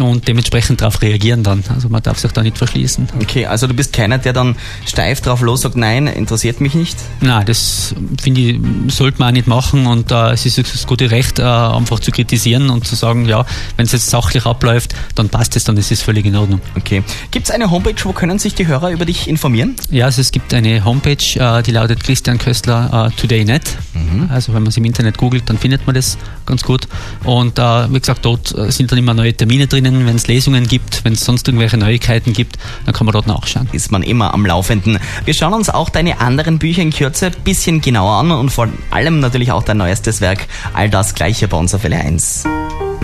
und 0.00 0.28
dementsprechend 0.28 0.80
darauf 0.80 1.02
reagieren 1.02 1.42
dann. 1.42 1.62
Also 1.68 1.88
man 1.88 2.02
darf 2.02 2.18
sich 2.18 2.32
da 2.32 2.42
nicht 2.42 2.58
verschließen. 2.58 3.08
Okay, 3.20 3.46
also 3.46 3.66
du 3.66 3.74
bist 3.74 3.92
keiner, 3.92 4.18
der 4.18 4.32
dann 4.32 4.56
steif 4.86 5.20
drauf 5.20 5.40
los 5.40 5.62
sagt, 5.62 5.76
nein, 5.76 6.06
interessiert 6.06 6.60
mich 6.60 6.74
nicht? 6.74 6.96
Nein, 7.20 7.46
das 7.46 7.94
finde 8.20 8.40
ich, 8.40 8.60
sollte 8.88 9.18
man 9.18 9.28
auch 9.28 9.32
nicht 9.32 9.46
machen 9.46 9.86
und 9.86 10.10
äh, 10.10 10.32
es 10.32 10.46
ist 10.46 10.58
das 10.58 10.86
gute 10.86 11.10
Recht, 11.10 11.38
äh, 11.38 11.42
einfach 11.42 12.00
zu 12.00 12.10
kritisieren 12.10 12.70
und 12.70 12.86
zu 12.86 12.94
sagen, 12.94 13.26
ja, 13.26 13.44
wenn 13.76 13.86
es 13.86 13.92
jetzt 13.92 14.10
sachlich 14.10 14.46
abläuft, 14.46 14.94
dann 15.14 15.28
passt 15.28 15.56
es, 15.56 15.64
dann 15.64 15.76
ist 15.76 15.90
es 15.90 16.02
völlig 16.02 16.26
in 16.26 16.36
Ordnung. 16.36 16.60
Okay. 16.76 17.02
Gibt 17.30 17.46
es 17.46 17.50
eine 17.50 17.70
Homepage, 17.70 17.94
wo 18.04 18.12
können 18.12 18.38
sich 18.38 18.54
die 18.54 18.66
Hörer 18.66 18.90
über 18.90 19.04
dich 19.04 19.28
informieren? 19.28 19.76
Ja, 19.90 20.06
also 20.06 20.20
es 20.20 20.32
gibt 20.32 20.52
eine 20.54 20.84
Homepage, 20.84 21.24
äh, 21.36 21.62
die 21.62 21.70
lautet 21.70 22.02
Christian 22.02 22.38
Köstler 22.38 23.10
äh, 23.10 23.20
Today.net. 23.20 23.62
Mhm. 23.94 24.28
Also 24.30 24.52
wenn 24.52 24.62
man 24.62 24.70
es 24.70 24.76
im 24.76 24.84
Internet 24.84 25.18
googelt, 25.18 25.48
dann 25.48 25.58
findet 25.58 25.86
man 25.86 25.94
das 25.94 26.18
ganz 26.46 26.62
gut. 26.62 26.86
Und 27.24 27.58
äh, 27.58 27.92
wie 27.92 28.00
gesagt, 28.00 28.24
dort 28.24 28.56
äh, 28.56 28.70
sind 28.70 28.90
dann 28.90 28.98
immer 28.98 29.14
neue 29.14 29.34
Termine 29.34 29.66
drin 29.66 29.83
drinnen, 29.84 30.06
wenn 30.06 30.16
es 30.16 30.26
Lesungen 30.26 30.66
gibt, 30.66 31.04
wenn 31.04 31.12
es 31.12 31.24
sonst 31.24 31.46
irgendwelche 31.46 31.76
Neuigkeiten 31.76 32.32
gibt, 32.32 32.58
dann 32.84 32.94
kann 32.94 33.06
man 33.06 33.12
dort 33.12 33.26
nachschauen. 33.26 33.68
Ist 33.72 33.92
man 33.92 34.02
immer 34.02 34.34
am 34.34 34.44
Laufenden. 34.44 34.98
Wir 35.24 35.34
schauen 35.34 35.54
uns 35.54 35.70
auch 35.70 35.90
deine 35.90 36.20
anderen 36.20 36.58
Bücher 36.58 36.82
in 36.82 36.92
Kürze 36.92 37.26
ein 37.26 37.34
bisschen 37.44 37.80
genauer 37.80 38.18
an 38.18 38.30
und 38.30 38.50
vor 38.50 38.68
allem 38.90 39.20
natürlich 39.20 39.52
auch 39.52 39.62
dein 39.62 39.78
neuestes 39.78 40.20
Werk. 40.20 40.46
All 40.72 40.90
das 40.90 41.14
gleiche 41.14 41.48
bei 41.48 41.56
uns 41.56 41.74
auf 41.74 41.84
L1. 41.84 42.44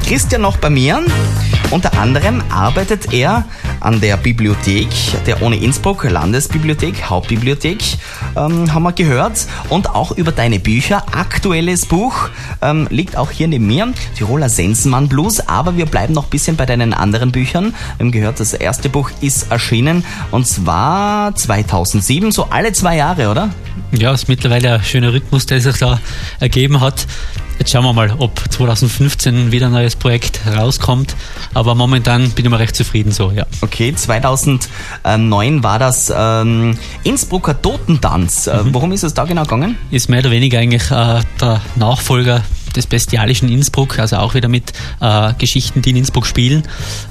Christian 0.06 0.42
noch 0.42 0.56
bei 0.56 0.70
mir. 0.70 1.00
Unter 1.70 1.96
anderem 1.98 2.42
arbeitet 2.50 3.12
er 3.12 3.44
an 3.78 4.00
der 4.00 4.16
Bibliothek, 4.16 4.88
der 5.24 5.40
Ohne 5.40 5.56
Innsbruck 5.56 6.02
Landesbibliothek, 6.02 7.08
Hauptbibliothek, 7.08 7.78
ähm, 8.36 8.74
haben 8.74 8.82
wir 8.82 8.92
gehört. 8.92 9.46
Und 9.68 9.88
auch 9.88 10.10
über 10.10 10.32
deine 10.32 10.58
Bücher. 10.58 11.04
Aktuelles 11.12 11.86
Buch 11.86 12.28
ähm, 12.60 12.88
liegt 12.90 13.16
auch 13.16 13.30
hier 13.30 13.46
neben 13.46 13.68
mir, 13.68 13.92
Tiroler 14.16 14.48
Sensenmann 14.48 15.08
Blues. 15.08 15.40
Aber 15.48 15.76
wir 15.76 15.86
bleiben 15.86 16.12
noch 16.12 16.24
ein 16.24 16.30
bisschen 16.30 16.56
bei 16.56 16.66
deinen 16.66 16.92
anderen 16.92 17.30
Büchern. 17.30 17.74
Wir 17.96 18.04
haben 18.04 18.12
gehört, 18.12 18.40
das 18.40 18.52
erste 18.52 18.88
Buch 18.88 19.10
ist 19.20 19.52
erschienen 19.52 20.04
und 20.32 20.46
zwar 20.46 21.34
2007, 21.36 22.32
so 22.32 22.46
alle 22.50 22.72
zwei 22.72 22.96
Jahre, 22.96 23.30
oder? 23.30 23.50
Ja, 23.92 24.12
ist 24.12 24.28
mittlerweile 24.28 24.74
ein 24.74 24.82
schöner 24.82 25.12
Rhythmus, 25.12 25.46
der 25.46 25.60
sich 25.60 25.78
da 25.78 26.00
ergeben 26.40 26.80
hat. 26.80 27.06
Jetzt 27.60 27.72
schauen 27.72 27.84
wir 27.84 27.92
mal, 27.92 28.14
ob 28.16 28.40
2015 28.50 29.52
wieder 29.52 29.66
ein 29.66 29.72
neues 29.72 29.94
Projekt 29.94 30.40
rauskommt. 30.46 31.14
Aber 31.52 31.74
momentan 31.74 32.30
bin 32.30 32.46
ich 32.46 32.50
mal 32.50 32.56
recht 32.56 32.74
zufrieden 32.74 33.12
so, 33.12 33.32
ja. 33.32 33.44
Okay, 33.60 33.94
2009 33.94 35.62
war 35.62 35.78
das 35.78 36.10
ähm, 36.16 36.78
Innsbrucker 37.04 37.60
Totentanz. 37.60 38.46
Äh, 38.46 38.62
mhm. 38.62 38.72
Worum 38.72 38.92
ist 38.92 39.02
es 39.02 39.12
da 39.12 39.24
genau 39.24 39.42
gegangen? 39.42 39.76
Ist 39.90 40.08
mehr 40.08 40.20
oder 40.20 40.30
weniger 40.30 40.58
eigentlich 40.58 40.90
äh, 40.90 41.20
der 41.38 41.60
Nachfolger 41.76 42.42
des 42.76 42.86
bestialischen 42.86 43.48
Innsbruck, 43.48 43.98
also 43.98 44.16
auch 44.16 44.34
wieder 44.34 44.48
mit 44.48 44.72
äh, 45.00 45.32
Geschichten, 45.38 45.82
die 45.82 45.90
in 45.90 45.96
Innsbruck 45.96 46.26
spielen. 46.26 46.62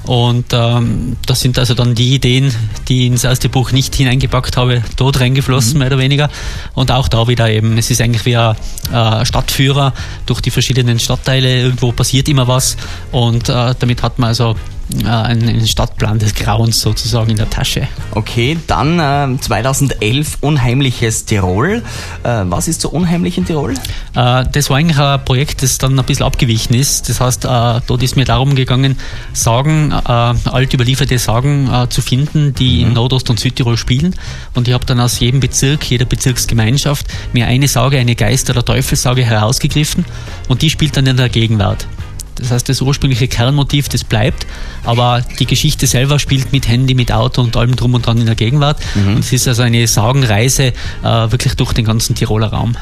Und 0.04 0.46
ähm, 0.52 1.16
das 1.26 1.40
sind 1.40 1.58
also 1.58 1.74
dann 1.74 1.94
die 1.94 2.14
Ideen, 2.14 2.52
die 2.88 3.06
ins 3.06 3.24
erste 3.24 3.48
Buch 3.48 3.72
nicht 3.72 3.94
hineingepackt 3.94 4.56
habe, 4.56 4.82
dort 4.96 5.20
reingeflossen, 5.20 5.74
mhm. 5.74 5.78
mehr 5.78 5.88
oder 5.88 5.98
weniger. 5.98 6.30
Und 6.74 6.90
auch 6.90 7.08
da 7.08 7.28
wieder 7.28 7.50
eben, 7.50 7.78
es 7.78 7.90
ist 7.90 8.00
eigentlich 8.00 8.26
wie 8.26 8.36
ein 8.36 8.56
äh, 8.92 9.24
Stadtführer 9.24 9.92
durch 10.26 10.40
die 10.40 10.50
verschiedenen 10.50 10.98
Stadtteile, 10.98 11.62
irgendwo 11.62 11.92
passiert 11.92 12.28
immer 12.28 12.48
was 12.48 12.76
und 13.12 13.48
äh, 13.48 13.74
damit 13.78 14.02
hat 14.02 14.18
man 14.18 14.28
also 14.28 14.56
äh, 15.04 15.08
einen 15.08 15.66
Stadtplan 15.66 16.18
des 16.18 16.34
Grauens 16.34 16.80
sozusagen 16.80 17.30
in 17.30 17.36
der 17.36 17.48
Tasche. 17.48 17.88
Okay, 18.12 18.58
dann 18.66 18.98
äh, 18.98 19.40
2011 19.40 20.38
Unheimliches 20.40 21.24
Tirol. 21.24 21.82
Äh, 22.22 22.42
was 22.44 22.68
ist 22.68 22.80
so 22.80 22.90
unheimlich 22.90 23.38
in 23.38 23.46
Tirol? 23.46 23.74
Äh, 24.14 24.44
das 24.52 24.70
war 24.70 24.78
eigentlich 24.78 24.98
ein 24.98 25.24
Projekt, 25.24 25.62
das 25.62 25.78
dann 25.78 25.98
ein 25.98 26.04
bisschen 26.04 26.26
abgewichen 26.26 26.74
ist. 26.74 27.08
Das 27.08 27.20
heißt, 27.20 27.44
äh, 27.44 27.80
dort 27.86 28.02
ist 28.02 28.16
mir 28.16 28.24
darum 28.24 28.54
gegangen, 28.54 28.96
Sagen, 29.32 29.92
äh, 29.92 30.10
alt 30.10 30.74
überlieferte 30.74 31.18
Sagen 31.18 31.70
zu 31.88 32.02
finden, 32.02 32.54
die 32.54 32.82
mhm. 32.82 32.88
in 32.88 32.92
Nordost- 32.94 33.30
und 33.30 33.38
Südtirol 33.38 33.76
spielen. 33.76 34.14
Und 34.54 34.68
ich 34.68 34.74
habe 34.74 34.84
dann 34.86 35.00
aus 35.00 35.20
jedem 35.20 35.40
Bezirk, 35.40 35.88
jeder 35.90 36.04
Bezirksgemeinschaft, 36.04 37.06
mir 37.32 37.46
eine 37.46 37.68
Sage, 37.68 37.98
eine 37.98 38.14
Geist- 38.14 38.50
oder 38.50 38.64
Teufelssage 38.64 39.24
herausgegriffen 39.24 40.04
und 40.48 40.62
die 40.62 40.70
spielt 40.70 40.96
dann 40.96 41.06
in 41.06 41.16
der 41.16 41.28
Gegenwart. 41.28 41.86
Das 42.40 42.50
heißt, 42.50 42.68
das 42.68 42.80
ursprüngliche 42.80 43.28
Kernmotiv, 43.28 43.88
das 43.88 44.04
bleibt, 44.04 44.46
aber 44.84 45.22
die 45.38 45.46
Geschichte 45.46 45.86
selber 45.86 46.18
spielt 46.18 46.52
mit 46.52 46.68
Handy, 46.68 46.94
mit 46.94 47.12
Auto 47.12 47.42
und 47.42 47.56
allem 47.56 47.76
drum 47.76 47.94
und 47.94 48.06
dran 48.06 48.18
in 48.18 48.26
der 48.26 48.34
Gegenwart. 48.34 48.78
Mhm. 48.94 49.16
Und 49.16 49.18
es 49.20 49.32
ist 49.32 49.46
also 49.46 49.62
eine 49.62 49.86
Sagenreise 49.86 50.72
äh, 51.02 51.04
wirklich 51.04 51.54
durch 51.54 51.72
den 51.72 51.84
ganzen 51.84 52.14
Tiroler 52.14 52.48
Raum. 52.48 52.76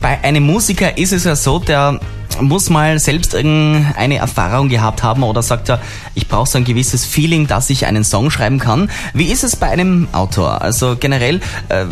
Bei 0.00 0.22
einem 0.22 0.44
Musiker 0.44 0.96
ist 0.96 1.12
es 1.12 1.24
ja 1.24 1.36
so, 1.36 1.58
der 1.58 2.00
muss 2.40 2.70
mal 2.70 2.98
selbst 2.98 3.34
irgendeine 3.34 4.16
Erfahrung 4.16 4.68
gehabt 4.68 5.02
haben 5.02 5.22
oder 5.22 5.42
sagt 5.42 5.68
er, 5.68 5.80
ich 6.14 6.28
brauche 6.28 6.48
so 6.48 6.58
ein 6.58 6.64
gewisses 6.64 7.04
Feeling, 7.04 7.46
dass 7.46 7.70
ich 7.70 7.86
einen 7.86 8.04
Song 8.04 8.30
schreiben 8.30 8.58
kann. 8.58 8.90
Wie 9.14 9.26
ist 9.26 9.44
es 9.44 9.56
bei 9.56 9.68
einem 9.68 10.08
Autor? 10.12 10.62
Also 10.62 10.96
generell, 10.98 11.40
äh, 11.68 11.84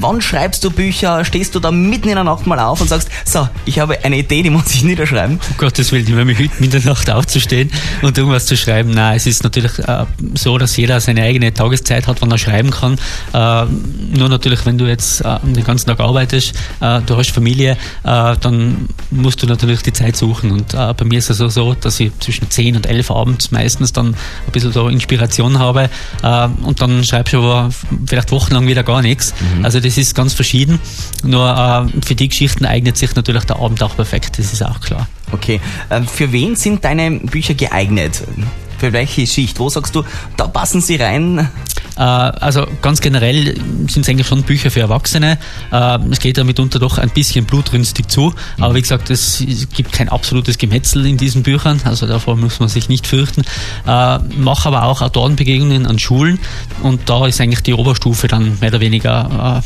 wann 0.00 0.20
schreibst 0.20 0.64
du 0.64 0.70
Bücher? 0.70 1.24
Stehst 1.24 1.54
du 1.54 1.60
da 1.60 1.70
mitten 1.70 2.08
in 2.08 2.14
der 2.14 2.24
Nacht 2.24 2.46
mal 2.46 2.58
auf 2.58 2.80
und 2.80 2.88
sagst, 2.88 3.08
so, 3.24 3.48
ich 3.64 3.78
habe 3.78 4.04
eine 4.04 4.18
Idee, 4.18 4.42
die 4.42 4.50
muss 4.50 4.74
ich 4.74 4.82
niederschreiben? 4.82 5.38
Um 5.50 5.56
Gottes 5.56 5.92
Willen, 5.92 6.06
ich 6.06 6.14
mich 6.24 6.38
mitten 6.38 6.64
in 6.64 6.70
der 6.70 6.84
Nacht 6.84 7.10
aufzustehen 7.10 7.70
und 8.02 8.16
irgendwas 8.18 8.46
zu 8.46 8.56
schreiben. 8.56 8.90
Nein, 8.90 9.16
es 9.16 9.26
ist 9.26 9.44
natürlich 9.44 9.78
äh, 9.78 10.04
so, 10.34 10.58
dass 10.58 10.76
jeder 10.76 11.00
seine 11.00 11.22
eigene 11.22 11.52
Tageszeit 11.54 12.06
hat, 12.06 12.20
wann 12.20 12.30
er 12.30 12.38
schreiben 12.38 12.70
kann. 12.70 12.94
Äh, 13.32 13.66
nur 14.16 14.28
natürlich, 14.28 14.64
wenn 14.66 14.78
du 14.78 14.86
jetzt 14.86 15.20
äh, 15.20 15.38
den 15.42 15.64
ganzen 15.64 15.86
Tag 15.86 16.00
arbeitest, 16.00 16.54
äh, 16.80 17.00
du 17.02 17.16
hast 17.16 17.30
Familie, 17.30 17.72
äh, 18.02 18.36
dann 18.40 18.88
musst 19.10 19.42
du 19.42 19.46
natürlich 19.46 19.82
die 19.86 19.92
Zeit 19.92 20.16
suchen. 20.16 20.50
Und 20.50 20.74
äh, 20.74 20.94
bei 20.94 21.04
mir 21.04 21.18
ist 21.18 21.30
es 21.30 21.40
also 21.40 21.48
so, 21.48 21.74
dass 21.74 22.00
ich 22.00 22.16
zwischen 22.20 22.50
10 22.50 22.76
und 22.76 22.86
11 22.86 23.10
abends 23.10 23.50
meistens 23.50 23.92
dann 23.92 24.08
ein 24.08 24.52
bisschen 24.52 24.72
so 24.72 24.88
Inspiration 24.88 25.58
habe 25.58 25.90
äh, 26.22 26.48
und 26.62 26.80
dann 26.80 27.04
schreibst 27.04 27.34
du 27.34 27.38
aber 27.38 27.70
vielleicht 28.06 28.30
wochenlang 28.30 28.66
wieder 28.66 28.82
gar 28.82 29.02
nichts. 29.02 29.34
Mhm. 29.56 29.64
Also 29.64 29.80
das 29.80 29.98
ist 29.98 30.14
ganz 30.14 30.32
verschieden. 30.32 30.80
Nur 31.22 31.88
äh, 31.94 32.00
für 32.04 32.14
die 32.14 32.28
Geschichten 32.28 32.64
eignet 32.64 32.96
sich 32.96 33.14
natürlich 33.14 33.44
der 33.44 33.56
Abend 33.56 33.82
auch 33.82 33.96
perfekt, 33.96 34.38
das 34.38 34.52
ist 34.52 34.64
auch 34.64 34.80
klar. 34.80 35.08
Okay. 35.32 35.60
Ähm, 35.90 36.06
für 36.06 36.32
wen 36.32 36.56
sind 36.56 36.84
deine 36.84 37.10
Bücher 37.10 37.54
geeignet? 37.54 38.22
Für 38.78 38.92
welche 38.92 39.26
Schicht? 39.26 39.58
Wo 39.58 39.68
sagst 39.68 39.94
du, 39.94 40.02
da 40.36 40.46
passen 40.46 40.80
sie 40.80 40.96
rein? 40.96 41.48
Äh, 41.96 42.00
also 42.00 42.66
ganz 42.82 43.00
generell 43.00 43.54
sind 43.88 44.02
es 44.02 44.08
eigentlich 44.08 44.26
schon 44.26 44.42
Bücher 44.42 44.70
für 44.70 44.80
Erwachsene. 44.80 45.38
Äh, 45.72 45.98
es 46.10 46.20
geht 46.20 46.36
ja 46.36 46.44
mitunter 46.44 46.78
doch 46.78 46.98
ein 46.98 47.10
bisschen 47.10 47.44
blutrünstig 47.44 48.08
zu, 48.08 48.34
aber 48.58 48.74
wie 48.74 48.82
gesagt, 48.82 49.10
es 49.10 49.44
gibt 49.74 49.92
kein 49.92 50.08
absolutes 50.08 50.58
Gemetzel 50.58 51.06
in 51.06 51.16
diesen 51.16 51.42
Büchern, 51.42 51.80
also 51.84 52.06
davor 52.06 52.36
muss 52.36 52.60
man 52.60 52.68
sich 52.68 52.88
nicht 52.88 53.06
fürchten. 53.06 53.42
Äh, 53.86 54.18
mache 54.36 54.68
aber 54.68 54.84
auch 54.84 55.02
Autorenbegegnungen 55.02 55.86
an 55.86 55.98
Schulen 55.98 56.38
und 56.82 57.08
da 57.08 57.26
ist 57.26 57.40
eigentlich 57.40 57.62
die 57.62 57.74
Oberstufe 57.74 58.28
dann 58.28 58.58
mehr 58.60 58.70
oder 58.70 58.80
weniger 58.80 59.62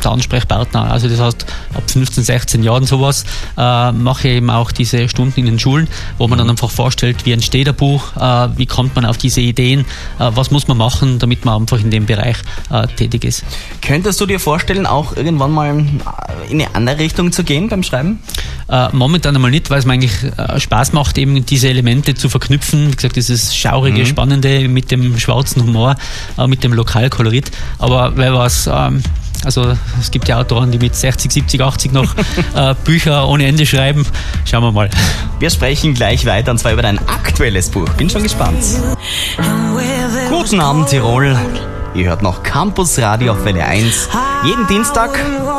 der 0.00 0.12
Ansprechpartner. 0.12 0.90
Also 0.90 1.08
das 1.08 1.20
heißt, 1.20 1.46
ab 1.74 1.90
15, 1.90 2.24
16 2.24 2.62
Jahren 2.62 2.84
sowas 2.84 3.24
äh, 3.56 3.92
mache 3.92 4.28
ich 4.28 4.34
eben 4.36 4.50
auch 4.50 4.72
diese 4.72 5.08
Stunden 5.08 5.40
in 5.40 5.46
den 5.46 5.58
Schulen, 5.58 5.88
wo 6.18 6.28
man 6.28 6.38
dann 6.38 6.50
einfach 6.50 6.70
vorstellt, 6.70 7.26
wie 7.26 7.32
entsteht 7.32 7.68
ein 7.68 7.74
Buch, 7.74 8.16
äh, 8.16 8.48
wie 8.56 8.66
kommt 8.66 8.94
man 8.96 9.04
auf 9.04 9.18
diese 9.18 9.40
Ideen, 9.40 9.80
äh, 10.18 10.30
was 10.34 10.50
muss 10.50 10.68
man 10.68 10.76
machen, 10.76 11.18
damit 11.18 11.44
man 11.44 11.62
einfach 11.62 11.80
in 11.80 11.90
dem 11.90 12.06
Bereich 12.06 12.36
äh, 12.70 12.86
tätig 12.88 13.24
ist. 13.24 13.44
Könntest 13.82 14.20
du 14.20 14.26
dir 14.26 14.40
vorstellen, 14.40 14.86
auch 14.86 15.16
irgendwann 15.16 15.52
mal 15.52 15.70
in 15.70 16.00
eine 16.50 16.74
andere 16.74 16.98
Richtung 16.98 17.32
zu 17.32 17.44
gehen 17.44 17.68
beim 17.68 17.82
Schreiben? 17.82 18.20
Äh, 18.68 18.88
momentan 18.92 19.34
einmal 19.34 19.50
nicht, 19.50 19.70
weil 19.70 19.78
es 19.78 19.86
mir 19.86 19.94
eigentlich 19.94 20.16
äh, 20.36 20.60
Spaß 20.60 20.92
macht, 20.92 21.18
eben 21.18 21.44
diese 21.44 21.68
Elemente 21.68 22.14
zu 22.14 22.28
verknüpfen. 22.28 22.92
Wie 22.92 22.96
gesagt, 22.96 23.16
dieses 23.16 23.54
schaurige, 23.54 24.00
mhm. 24.00 24.06
spannende 24.06 24.68
mit 24.68 24.90
dem 24.90 25.18
schwarzen 25.18 25.62
Humor, 25.62 25.96
mit 26.46 26.64
dem 26.64 26.72
Lokalkolorit. 26.72 27.50
Aber 27.78 28.12
wer 28.16 28.34
was 28.34 28.68
ähm, 28.72 29.02
also 29.44 29.76
es 29.98 30.10
gibt 30.10 30.28
ja 30.28 30.38
Autoren, 30.38 30.70
die 30.70 30.78
mit 30.78 30.94
60, 30.94 31.32
70, 31.32 31.60
80 31.60 31.92
noch 31.92 32.14
äh, 32.54 32.74
Bücher 32.84 33.28
ohne 33.28 33.46
Ende 33.46 33.66
schreiben. 33.66 34.06
Schauen 34.44 34.62
wir 34.62 34.72
mal. 34.72 34.90
Wir 35.38 35.50
sprechen 35.50 35.94
gleich 35.94 36.26
weiter 36.26 36.50
und 36.50 36.58
zwar 36.58 36.72
über 36.72 36.82
dein 36.82 36.98
aktuelles 37.08 37.70
Buch. 37.70 37.88
Bin 37.90 38.10
schon 38.10 38.22
gespannt. 38.22 38.62
Guten 40.30 40.60
Abend 40.60 40.88
Tirol. 40.88 41.36
Ihr 41.92 42.06
hört 42.06 42.22
noch 42.22 42.44
Campus 42.44 42.98
Radio 43.00 43.32
auf 43.32 43.44
Welle 43.44 43.64
1. 43.64 44.08
Jeden 44.44 44.66
Dienstag 44.68 45.10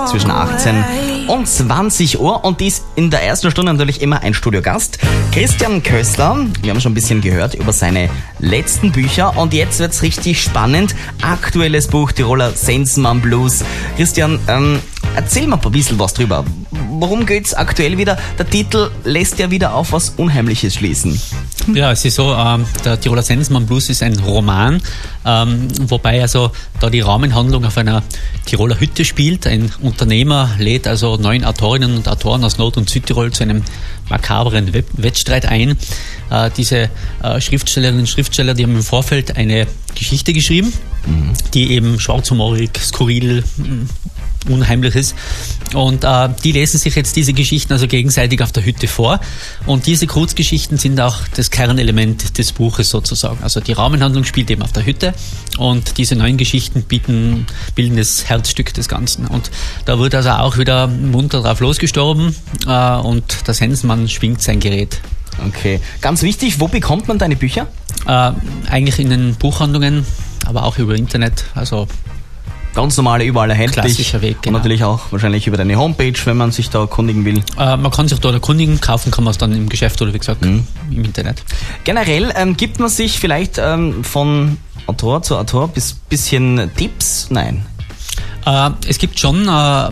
zwischen 0.10 0.32
18 0.32 1.28
und 1.28 1.46
20 1.46 2.22
Uhr. 2.22 2.46
Und 2.46 2.62
dies 2.62 2.84
in 2.96 3.10
der 3.10 3.22
ersten 3.24 3.52
Stunde 3.52 3.74
natürlich 3.74 4.02
immer 4.02 4.22
ein 4.22 4.34
Studiogast. 4.34 4.98
Christian 5.34 5.84
Kössler. 5.84 6.38
Wir 6.62 6.72
haben 6.72 6.80
schon 6.80 6.94
ein 6.94 6.96
bisschen 6.96 7.20
gehört 7.20 7.54
über 7.54 7.74
seine 7.74 8.10
letzten 8.40 8.94
Bücher. 8.94 9.38
Und 9.38 9.54
jetzt 9.54 9.80
wird's 9.80 10.04
richtig 10.04 10.42
spannend. 10.42 10.96
Aktuelles 11.22 11.90
Buch 11.90 12.14
Tiroler 12.14 12.52
Sensenmann 12.52 13.20
Blues. 13.20 13.66
Christian, 13.98 14.40
ähm, 14.48 14.80
erzähl 15.16 15.48
mal 15.48 15.60
ein 15.64 15.72
bisschen 15.72 16.00
was 16.00 16.14
drüber. 16.14 16.46
Worum 16.72 17.26
geht's 17.26 17.54
aktuell 17.54 17.98
wieder? 17.98 18.18
Der 18.38 18.50
Titel 18.50 18.92
lässt 19.04 19.40
ja 19.40 19.50
wieder 19.50 19.74
auf 19.74 19.92
was 19.92 20.10
Unheimliches 20.18 20.76
schließen. 20.76 21.20
Ja, 21.74 21.92
es 21.92 22.04
ist 22.06 22.16
so, 22.16 22.34
ähm, 22.34 22.66
der 22.84 23.00
Tiroler 23.00 23.24
Sensmann 23.24 23.66
Blues 23.66 23.90
ist 23.90 24.02
ein 24.04 24.18
Roman, 24.20 24.82
ähm, 25.26 25.68
wobei 25.88 26.22
also 26.22 26.52
da 26.80 26.90
die 26.90 27.02
Rahmenhandlung 27.02 27.66
auf 27.66 27.78
einer 27.78 28.04
Tiroler 28.46 28.80
Hütte 28.80 29.06
spielt. 29.06 29.46
Ein 29.48 29.72
Unternehmer 29.82 30.50
lädt 30.58 30.88
also 30.88 31.18
neun 31.18 31.44
Autorinnen 31.44 31.96
und 31.96 32.08
Autoren 32.08 32.44
aus 32.44 32.58
Nord- 32.58 32.78
und 32.78 32.90
Südtirol 32.90 33.32
zu 33.32 33.44
einem 33.44 33.64
makabren 34.10 34.74
Wettstreit 34.74 35.46
ein. 35.46 35.78
Äh, 36.30 36.50
diese 36.56 36.90
äh, 37.24 37.40
Schriftstellerinnen 37.40 38.02
und 38.02 38.08
Schriftsteller, 38.08 38.54
die 38.54 38.64
haben 38.64 38.76
im 38.76 38.84
Vorfeld 38.84 39.38
eine 39.38 39.68
Geschichte 39.96 40.34
geschrieben, 40.34 40.74
mhm. 41.06 41.34
die 41.54 41.72
eben 41.72 42.00
schwarzhumorig, 42.00 42.72
skurril, 42.82 43.44
unheimlich 44.50 44.96
ist. 44.96 45.16
Und 45.74 46.04
äh, 46.04 46.30
die 46.44 46.52
lesen 46.52 46.78
sich 46.78 46.96
jetzt 46.96 47.16
diese 47.16 47.34
Geschichten 47.34 47.74
also 47.74 47.88
gegenseitig 47.88 48.42
auf 48.42 48.52
der 48.52 48.66
Hütte 48.66 48.88
vor. 48.88 49.20
Und 49.66 49.88
diese 49.88 50.08
Kurzgeschichten 50.08 50.78
sind 50.78 51.00
auch 51.00 51.18
das 51.36 51.52
Kernelement 51.52 52.38
des 52.38 52.52
Buches 52.52 52.90
sozusagen. 52.90 53.44
Also 53.44 53.60
die 53.60 53.74
Rahmenhandlung 53.74 54.24
spielt 54.24 54.50
eben 54.52 54.62
auf 54.62 54.72
der 54.72 54.86
Hütte 54.86 55.14
und 55.58 55.98
diese 55.98 56.16
neuen 56.16 56.38
Geschichten 56.38 56.84
bieten, 56.84 57.46
bilden 57.76 57.98
das 57.98 58.26
Herzstück 58.28 58.74
des 58.74 58.88
Ganzen. 58.90 59.28
Und 59.28 59.52
da 59.86 60.00
wird 60.00 60.16
also 60.16 60.32
auch 60.32 60.58
wieder 60.58 60.88
munter 60.88 61.42
drauf 61.42 61.60
losgestorben 61.60 62.36
äh, 62.68 62.96
und 62.98 63.48
der 63.48 63.54
Sensmann 63.54 64.10
schwingt 64.10 64.42
sein 64.42 64.60
Gerät. 64.60 65.00
Okay. 65.48 65.80
Ganz 66.02 66.22
wichtig, 66.22 66.60
wo 66.60 66.68
bekommt 66.68 67.08
man 67.08 67.18
deine 67.18 67.36
Bücher? 67.36 67.68
Äh, 68.06 68.32
eigentlich 68.70 69.00
in 69.00 69.10
den 69.10 69.36
Buchhandlungen, 69.36 70.06
aber 70.46 70.64
auch 70.64 70.78
über 70.78 70.96
Internet. 70.96 71.46
Also 71.56 71.88
ganz 72.74 72.98
normale, 72.98 73.24
überall 73.24 73.50
erhältlich. 73.50 73.84
Klassischer 73.84 74.22
Weg, 74.22 74.42
genau. 74.42 74.58
Und 74.58 74.64
natürlich 74.64 74.84
auch 74.84 75.12
wahrscheinlich 75.12 75.48
über 75.48 75.58
deine 75.58 75.76
Homepage, 75.78 76.14
wenn 76.26 76.38
man 76.38 76.52
sich 76.52 76.70
da 76.70 76.80
erkundigen 76.82 77.26
will. 77.26 77.44
Äh, 77.58 77.78
man 77.78 77.92
kann 77.92 78.08
sich 78.08 78.20
dort 78.20 78.34
erkundigen, 78.34 78.80
kaufen 78.82 79.12
kann 79.12 79.24
man 79.24 79.32
es 79.32 79.38
dann 79.38 79.52
im 79.54 79.70
Geschäft 79.70 80.02
oder 80.02 80.14
wie 80.14 80.20
gesagt 80.20 80.44
mhm. 80.44 80.66
im 80.90 81.06
Internet. 81.06 81.44
Generell 81.84 82.34
ähm, 82.36 82.58
gibt 82.58 82.80
man 82.80 82.90
sich 82.90 83.20
vielleicht 83.20 83.58
ähm, 83.58 84.04
von 84.04 84.58
Autor 84.88 85.22
zu 85.22 85.38
Autor 85.38 85.68
bis 85.68 85.94
bisschen 85.94 86.72
Tipps? 86.76 87.28
Nein. 87.30 87.66
Äh, 88.46 88.72
es 88.88 88.98
gibt 88.98 89.20
schon 89.20 89.48
äh, 89.48 89.90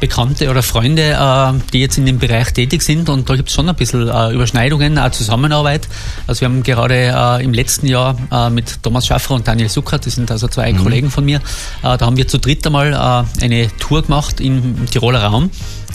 Bekannte 0.00 0.50
oder 0.50 0.62
Freunde, 0.62 1.12
äh, 1.12 1.60
die 1.72 1.80
jetzt 1.80 1.98
in 1.98 2.06
dem 2.06 2.18
Bereich 2.18 2.52
tätig 2.52 2.82
sind 2.82 3.08
und 3.08 3.28
da 3.28 3.36
gibt 3.36 3.48
es 3.48 3.54
schon 3.54 3.68
ein 3.68 3.74
bisschen 3.74 4.08
äh, 4.08 4.32
Überschneidungen, 4.32 4.98
auch 4.98 5.10
Zusammenarbeit. 5.10 5.88
Also 6.26 6.42
wir 6.42 6.48
haben 6.48 6.62
gerade 6.62 6.94
äh, 6.94 7.44
im 7.44 7.52
letzten 7.54 7.86
Jahr 7.86 8.16
mit 8.50 8.82
Thomas 8.82 9.06
Schaffer 9.06 9.34
und 9.34 9.46
Daniel 9.46 9.68
Suckert, 9.68 10.06
das 10.06 10.14
sind 10.14 10.30
also 10.30 10.48
zwei 10.48 10.72
mhm. 10.72 10.78
Kollegen 10.78 11.10
von 11.10 11.24
mir, 11.24 11.40
da 11.82 11.98
haben 12.00 12.16
wir 12.16 12.28
zu 12.28 12.38
dritt 12.38 12.66
einmal 12.66 13.26
eine 13.40 13.68
Tour 13.78 14.02
gemacht 14.02 14.40
im 14.40 14.86
Tiroler 14.86 15.22
Raum 15.24 15.50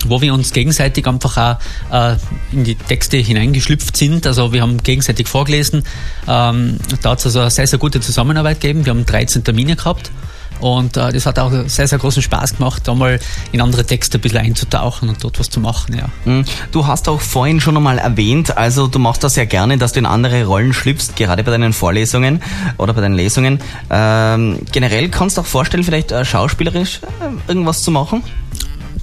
wo 0.05 0.21
wir 0.21 0.33
uns 0.33 0.53
gegenseitig 0.53 1.07
einfach 1.07 1.37
auch 1.37 1.93
äh, 1.93 2.15
in 2.51 2.63
die 2.63 2.75
Texte 2.75 3.17
hineingeschlüpft 3.17 3.97
sind. 3.97 4.25
Also 4.25 4.53
wir 4.53 4.61
haben 4.61 4.81
gegenseitig 4.81 5.27
vorgelesen. 5.27 5.83
Ähm, 6.27 6.77
da 7.01 7.11
hat 7.11 7.19
es 7.19 7.25
also 7.25 7.41
eine 7.41 7.51
sehr, 7.51 7.67
sehr 7.67 7.79
gute 7.79 7.99
Zusammenarbeit 7.99 8.61
gegeben. 8.61 8.85
Wir 8.85 8.91
haben 8.91 9.05
13 9.05 9.43
Termine 9.43 9.75
gehabt 9.75 10.11
und 10.59 10.97
äh, 10.97 11.11
das 11.11 11.25
hat 11.25 11.39
auch 11.39 11.51
sehr, 11.67 11.87
sehr 11.87 11.97
großen 11.97 12.21
Spaß 12.21 12.57
gemacht, 12.57 12.83
da 12.85 12.93
mal 12.93 13.19
in 13.51 13.61
andere 13.61 13.85
Texte 13.85 14.17
ein 14.17 14.21
bisschen 14.21 14.39
einzutauchen 14.39 15.09
und 15.09 15.23
dort 15.23 15.39
was 15.39 15.49
zu 15.49 15.59
machen, 15.59 15.97
ja. 15.97 16.09
Mhm. 16.25 16.45
Du 16.71 16.87
hast 16.87 17.09
auch 17.09 17.21
vorhin 17.21 17.59
schon 17.59 17.77
einmal 17.77 17.97
erwähnt, 17.97 18.57
also 18.57 18.87
du 18.87 18.99
machst 18.99 19.23
das 19.23 19.35
ja 19.35 19.45
gerne, 19.45 19.77
dass 19.77 19.93
du 19.93 19.99
in 19.99 20.05
andere 20.05 20.45
Rollen 20.45 20.73
schlüpfst, 20.73 21.15
gerade 21.15 21.43
bei 21.43 21.51
deinen 21.51 21.73
Vorlesungen 21.73 22.41
oder 22.77 22.93
bei 22.93 23.01
deinen 23.01 23.15
Lesungen. 23.15 23.59
Ähm, 23.89 24.59
generell 24.71 25.09
kannst 25.09 25.37
du 25.37 25.41
auch 25.41 25.45
vorstellen, 25.45 25.83
vielleicht 25.83 26.11
äh, 26.11 26.25
schauspielerisch 26.25 27.01
äh, 27.03 27.49
irgendwas 27.49 27.83
zu 27.83 27.91
machen? 27.91 28.23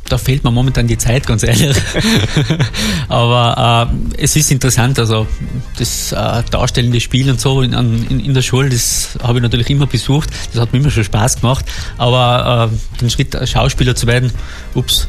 Da 0.09 0.19
fehlt 0.19 0.45
mir 0.45 0.51
momentan 0.51 0.87
die 0.87 0.99
Zeit, 0.99 1.27
ganz 1.27 1.43
ehrlich. 1.43 1.77
Aber 3.09 3.91
äh, 4.17 4.23
es 4.23 4.37
ist 4.37 4.51
interessant, 4.51 4.99
also 4.99 5.27
das 5.79 6.13
äh, 6.13 6.43
darstellende 6.51 7.01
Spiel 7.01 7.31
und 7.31 7.41
so 7.41 7.63
in, 7.63 7.73
in, 7.73 8.21
in 8.21 8.35
der 8.35 8.43
Schule, 8.43 8.69
das 8.69 9.19
habe 9.23 9.39
ich 9.39 9.43
natürlich 9.43 9.71
immer 9.71 9.87
besucht. 9.87 10.31
Das 10.53 10.61
hat 10.61 10.73
mir 10.73 10.81
immer 10.81 10.91
schon 10.91 11.05
Spaß 11.05 11.41
gemacht. 11.41 11.65
Aber 11.99 12.71
äh, 12.73 12.99
den 13.01 13.11
Schritt 13.11 13.35
als 13.37 13.51
Schauspieler 13.51 13.95
zu 13.95 14.07
werden, 14.07 14.33
ups, 14.75 15.09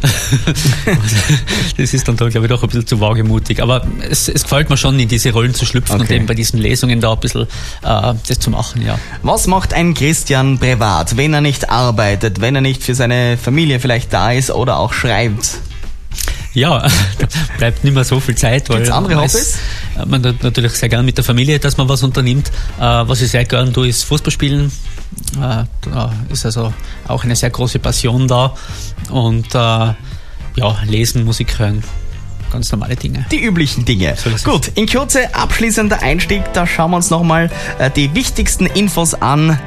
das 1.77 1.93
ist 1.93 2.07
dann, 2.07 2.15
glaube 2.15 2.41
ich, 2.41 2.47
doch 2.47 2.63
ein 2.63 2.69
bisschen 2.69 2.87
zu 2.87 2.99
wagemutig. 2.99 3.61
Aber 3.61 3.85
es, 4.09 4.27
es 4.27 4.43
gefällt 4.43 4.69
mir 4.69 4.77
schon, 4.77 4.99
in 4.99 5.07
diese 5.07 5.31
Rollen 5.31 5.53
zu 5.53 5.65
schlüpfen 5.65 5.95
okay. 5.95 6.03
und 6.03 6.11
eben 6.11 6.25
bei 6.25 6.33
diesen 6.33 6.59
Lesungen 6.59 7.01
da 7.01 7.13
ein 7.13 7.19
bisschen 7.19 7.43
äh, 7.43 8.13
das 8.27 8.39
zu 8.39 8.49
machen, 8.49 8.81
ja. 8.85 8.99
Was 9.23 9.47
macht 9.47 9.73
ein 9.73 9.93
Christian 9.93 10.59
privat, 10.59 11.17
wenn 11.17 11.33
er 11.33 11.41
nicht 11.41 11.69
arbeitet, 11.69 12.41
wenn 12.41 12.55
er 12.55 12.61
nicht 12.61 12.83
für 12.83 12.95
seine 12.95 13.37
Familie 13.37 13.79
vielleicht 13.79 14.13
da 14.13 14.31
ist 14.31 14.51
oder 14.51 14.77
auch 14.79 14.86
auch 14.87 14.93
schreibt? 14.93 15.57
Ja, 16.53 16.79
da 17.19 17.27
bleibt 17.57 17.83
nicht 17.83 17.93
mehr 17.93 18.03
so 18.03 18.19
viel 18.19 18.35
Zeit. 18.35 18.67
Gibt's 18.69 18.89
andere 18.89 19.17
Hobbys? 19.17 19.35
ist- 19.35 19.57
Man 20.07 20.21
natürlich 20.41 20.71
sehr 20.73 20.89
gern 20.89 21.05
mit 21.05 21.17
der 21.17 21.23
Familie, 21.23 21.59
dass 21.59 21.77
man 21.77 21.87
was 21.89 22.01
unternimmt. 22.03 22.49
Äh, 22.79 22.81
Was 22.81 23.21
ich 23.21 23.29
sehr 23.31 23.45
gern 23.45 23.73
tue, 23.73 23.87
ist 23.89 24.03
Fußball 24.05 24.31
spielen. 24.31 24.71
Äh, 25.35 25.65
Da 25.81 26.13
ist 26.29 26.45
also 26.45 26.73
auch 27.07 27.23
eine 27.23 27.35
sehr 27.35 27.49
große 27.51 27.79
Passion 27.79 28.27
da. 28.27 28.53
Und 29.11 29.53
äh, 29.53 29.57
ja, 29.57 29.95
lesen, 30.87 31.23
Musik 31.25 31.59
hören, 31.59 31.83
ganz 32.51 32.71
normale 32.71 32.95
Dinge. 32.95 33.25
Die 33.31 33.43
üblichen 33.43 33.85
Dinge. 33.85 34.15
So. 34.15 34.31
Gut, 34.51 34.69
in 34.73 34.87
Kürze 34.87 35.35
abschließender 35.35 36.01
Einstieg, 36.01 36.41
da 36.53 36.65
schauen 36.65 36.89
wir 36.91 36.97
uns 36.97 37.11
nochmal 37.11 37.51
äh, 37.77 37.91
die 37.91 38.11
wichtigsten 38.15 38.65
Infos 38.65 39.13
an. 39.13 39.59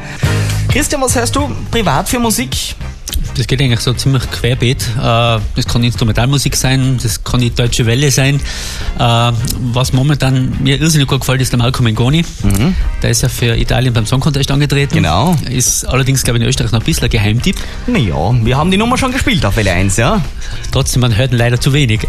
Christian, 0.72 1.00
was 1.02 1.14
hörst 1.14 1.36
du 1.36 1.48
privat 1.70 2.08
für 2.08 2.18
Musik? 2.18 2.74
Das 3.36 3.46
geht 3.46 3.60
eigentlich 3.60 3.80
so 3.80 3.92
ziemlich 3.92 4.28
querbeet. 4.30 4.82
Äh, 4.98 5.38
Das 5.56 5.66
kann 5.66 5.82
Instrumentalmusik 5.84 6.56
sein, 6.56 6.98
das 7.02 7.22
kann 7.24 7.40
die 7.40 7.50
Deutsche 7.54 7.86
Welle 7.86 8.10
sein. 8.10 8.36
Äh, 8.98 9.32
Was 9.72 9.92
momentan 9.92 10.56
mir 10.60 10.80
irrsinnig 10.80 11.06
gut 11.08 11.20
gefällt, 11.20 11.40
ist 11.40 11.52
der 11.52 11.58
Marco 11.58 11.82
Mengoni. 11.82 12.24
Der 13.02 13.10
ist 13.10 13.22
ja 13.22 13.28
für 13.28 13.56
Italien 13.56 13.92
beim 13.94 14.06
Song 14.06 14.20
Contest 14.20 14.50
angetreten. 14.50 14.92
Mhm. 14.94 15.02
Genau. 15.02 15.36
Ist 15.48 15.84
allerdings, 15.84 16.22
glaube 16.24 16.38
ich, 16.38 16.42
in 16.44 16.48
Österreich 16.48 16.72
noch 16.72 16.80
ein 16.80 16.84
bisschen 16.84 17.04
ein 17.04 17.10
Geheimtipp. 17.10 17.56
Naja, 17.86 18.34
wir 18.44 18.56
haben 18.56 18.70
die 18.70 18.76
Nummer 18.76 18.98
schon 18.98 19.12
gespielt 19.12 19.44
auf 19.46 19.56
Welle 19.56 19.72
1, 19.72 19.96
ja? 19.96 20.22
Trotzdem, 20.72 21.00
man 21.02 21.16
hört 21.16 21.32
ihn 21.32 21.38
leider 21.38 21.60
zu 21.60 21.72
wenig. 21.72 22.00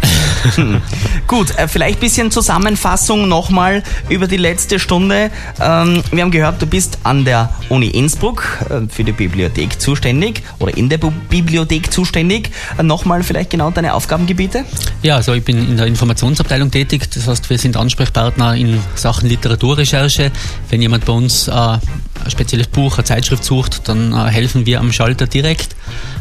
Gut, 1.26 1.56
äh, 1.56 1.68
vielleicht 1.68 1.98
ein 1.98 2.00
bisschen 2.00 2.30
Zusammenfassung 2.30 3.28
nochmal 3.28 3.82
über 4.08 4.26
die 4.26 4.36
letzte 4.36 4.78
Stunde. 4.78 5.30
Ähm, 5.60 6.02
wir 6.10 6.22
haben 6.22 6.30
gehört, 6.30 6.60
du 6.60 6.66
bist 6.66 6.98
an 7.04 7.24
der 7.24 7.50
Uni 7.68 7.88
Innsbruck 7.88 8.44
äh, 8.68 8.88
für 8.88 9.04
die 9.04 9.12
Bibliothek 9.12 9.80
zuständig 9.80 10.42
oder 10.58 10.76
in 10.76 10.88
der 10.92 11.10
Bibliothek 11.28 11.92
zuständig. 11.92 12.50
Nochmal 12.82 13.22
vielleicht 13.22 13.50
genau 13.50 13.70
deine 13.70 13.94
Aufgabengebiete? 13.94 14.64
Ja, 15.02 15.16
also 15.16 15.34
ich 15.34 15.44
bin 15.44 15.58
in 15.58 15.76
der 15.76 15.86
Informationsabteilung 15.86 16.70
tätig. 16.70 17.10
Das 17.14 17.26
heißt, 17.26 17.50
wir 17.50 17.58
sind 17.58 17.76
Ansprechpartner 17.76 18.54
in 18.54 18.78
Sachen 18.94 19.28
Literaturrecherche. 19.28 20.30
Wenn 20.68 20.82
jemand 20.82 21.04
bei 21.04 21.12
uns 21.12 21.48
äh, 21.48 21.52
ein 21.52 21.80
spezielles 22.28 22.68
Buch, 22.68 22.98
eine 22.98 23.04
Zeitschrift 23.04 23.44
sucht, 23.44 23.88
dann 23.88 24.12
äh, 24.12 24.30
helfen 24.30 24.66
wir 24.66 24.80
am 24.80 24.92
Schalter 24.92 25.26
direkt. 25.26 25.74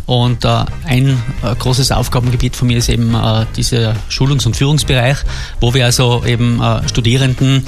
Und 0.06 0.46
äh, 0.46 0.66
ein 0.86 1.22
äh, 1.44 1.56
großes 1.58 1.92
Aufgabengebiet 1.92 2.56
von 2.56 2.68
mir 2.68 2.78
ist 2.78 2.90
eben 2.90 3.13
äh, 3.13 3.46
dieser 3.56 3.96
Schulungs- 4.10 4.46
und 4.46 4.56
Führungsbereich, 4.56 5.18
wo 5.60 5.74
wir 5.74 5.86
also 5.86 6.24
eben 6.25 6.62
äh, 6.62 6.88
Studierenden 6.88 7.66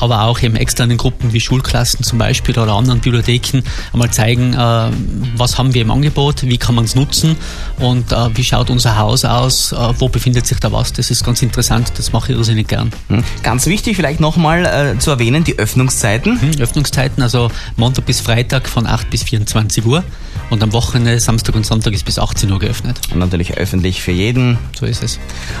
aber 0.00 0.22
auch 0.22 0.40
eben 0.40 0.56
externen 0.56 0.96
Gruppen 0.96 1.32
wie 1.32 1.40
Schulklassen 1.40 2.04
zum 2.04 2.18
Beispiel 2.18 2.58
oder 2.58 2.72
anderen 2.72 3.00
Bibliotheken 3.00 3.62
einmal 3.92 4.10
zeigen, 4.10 4.54
äh, 4.54 4.90
was 5.36 5.58
haben 5.58 5.74
wir 5.74 5.82
im 5.82 5.90
Angebot, 5.90 6.42
wie 6.42 6.58
kann 6.58 6.74
man 6.74 6.84
es 6.84 6.94
nutzen 6.94 7.36
und 7.78 8.12
äh, 8.12 8.36
wie 8.36 8.44
schaut 8.44 8.70
unser 8.70 8.98
Haus 8.98 9.24
aus, 9.24 9.72
äh, 9.72 9.76
wo 9.98 10.08
befindet 10.08 10.46
sich 10.46 10.58
da 10.58 10.72
was. 10.72 10.92
Das 10.92 11.10
ist 11.10 11.24
ganz 11.24 11.42
interessant, 11.42 11.92
das 11.96 12.12
mache 12.12 12.32
ich 12.32 12.38
irrsinnig 12.38 12.68
gern. 12.68 12.92
Hm. 13.08 13.24
Ganz 13.42 13.66
wichtig 13.66 13.96
vielleicht 13.96 14.20
nochmal 14.20 14.64
äh, 14.66 14.98
zu 14.98 15.10
erwähnen, 15.10 15.44
die 15.44 15.58
Öffnungszeiten. 15.58 16.40
Hm, 16.40 16.60
Öffnungszeiten, 16.60 17.22
also 17.22 17.50
Montag 17.76 18.06
bis 18.06 18.20
Freitag 18.20 18.68
von 18.68 18.86
8 18.86 19.10
bis 19.10 19.22
24 19.22 19.84
Uhr 19.84 20.04
und 20.50 20.62
am 20.62 20.72
Wochenende, 20.72 21.18
Samstag 21.20 21.54
und 21.54 21.66
Sonntag 21.66 21.94
ist 21.94 22.04
bis 22.04 22.18
18 22.18 22.50
Uhr 22.50 22.58
geöffnet. 22.58 23.00
Und 23.12 23.18
natürlich 23.18 23.56
öffentlich 23.56 24.02
für 24.02 24.12
jeden. 24.12 24.58
So 24.78 24.86
ist 24.86 25.02
es. 25.02 25.18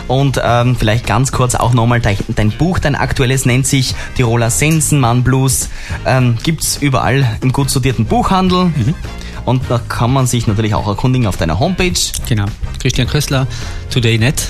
Und 0.08 0.40
ähm, 0.42 0.76
vielleicht 0.76 1.06
ganz 1.06 1.32
kurz 1.32 1.54
auch 1.54 1.72
nochmal 1.72 2.00
dein, 2.00 2.16
dein 2.28 2.50
Buch, 2.50 2.78
dein 2.78 2.94
aktuelles 2.94 3.46
nennt 3.46 3.66
sich 3.66 3.94
Tiroler 4.24 4.48
Sensenmann 4.48 5.22
Blues. 5.22 5.68
Ähm, 6.06 6.38
gibt's 6.42 6.78
überall 6.80 7.36
im 7.42 7.52
gut 7.52 7.68
sortierten 7.68 8.06
Buchhandel. 8.06 8.72
Und 9.44 9.64
da 9.68 9.78
kann 9.78 10.14
man 10.14 10.26
sich 10.26 10.46
natürlich 10.46 10.74
auch 10.74 10.88
erkundigen 10.88 11.26
auf 11.26 11.36
deiner 11.36 11.60
Homepage. 11.60 11.92
Genau. 12.26 12.46
Christian 12.80 13.06
Kössler, 13.06 13.46
Today.net 13.90 14.48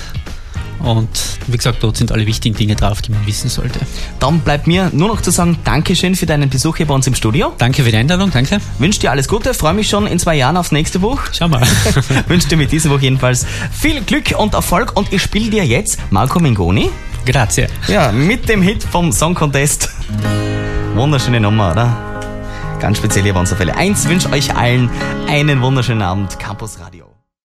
und 0.79 1.09
wie 1.47 1.57
gesagt, 1.57 1.79
dort 1.81 1.97
sind 1.97 2.11
alle 2.11 2.25
wichtigen 2.25 2.55
Dinge 2.55 2.75
drauf, 2.75 3.01
die 3.01 3.11
man 3.11 3.25
wissen 3.25 3.49
sollte. 3.49 3.79
Dann 4.19 4.39
bleibt 4.39 4.67
mir 4.67 4.91
nur 4.93 5.09
noch 5.09 5.19
zu 5.19 5.31
sagen, 5.31 5.57
Dankeschön 5.63 6.15
für 6.15 6.25
deinen 6.25 6.49
Besuch 6.49 6.77
hier 6.77 6.85
bei 6.85 6.93
uns 6.93 7.07
im 7.07 7.15
Studio. 7.15 7.53
Danke 7.57 7.83
für 7.83 7.91
die 7.91 7.97
Einladung, 7.97 8.31
danke. 8.31 8.59
Wünsche 8.77 8.99
dir 8.99 9.11
alles 9.11 9.27
Gute, 9.27 9.53
freue 9.53 9.73
mich 9.73 9.89
schon 9.89 10.07
in 10.07 10.19
zwei 10.19 10.35
Jahren 10.35 10.55
aufs 10.55 10.71
nächste 10.71 10.99
Buch. 10.99 11.19
Schau 11.33 11.47
mal. 11.47 11.65
Wünsche 12.27 12.47
dir 12.47 12.57
mit 12.57 12.71
diesem 12.71 12.91
Buch 12.91 13.01
jedenfalls 13.01 13.45
viel 13.71 14.01
Glück 14.01 14.37
und 14.37 14.53
Erfolg 14.53 14.95
und 14.95 15.11
ich 15.11 15.21
spiele 15.21 15.49
dir 15.49 15.65
jetzt 15.65 15.99
Marco 16.11 16.39
Mengoni. 16.39 16.91
Grazie. 17.25 17.67
Ja, 17.87 18.11
mit 18.11 18.47
dem 18.47 18.61
Hit 18.61 18.83
vom 18.83 19.11
Song 19.11 19.33
Contest. 19.33 19.89
Wunderschöne 20.93 21.39
Nummer, 21.39 21.71
oder? 21.71 21.97
Ganz 22.79 22.97
speziell 22.97 23.23
hier 23.23 23.33
bei 23.33 23.39
uns 23.39 23.51
auf 23.51 23.57
Fälle 23.57 23.75
1. 23.75 24.07
Wünsche 24.07 24.31
euch 24.31 24.55
allen 24.55 24.89
einen 25.27 25.61
wunderschönen 25.61 26.03
Abend. 26.03 26.37
Campus 26.39 26.79
Radio. 26.79 27.04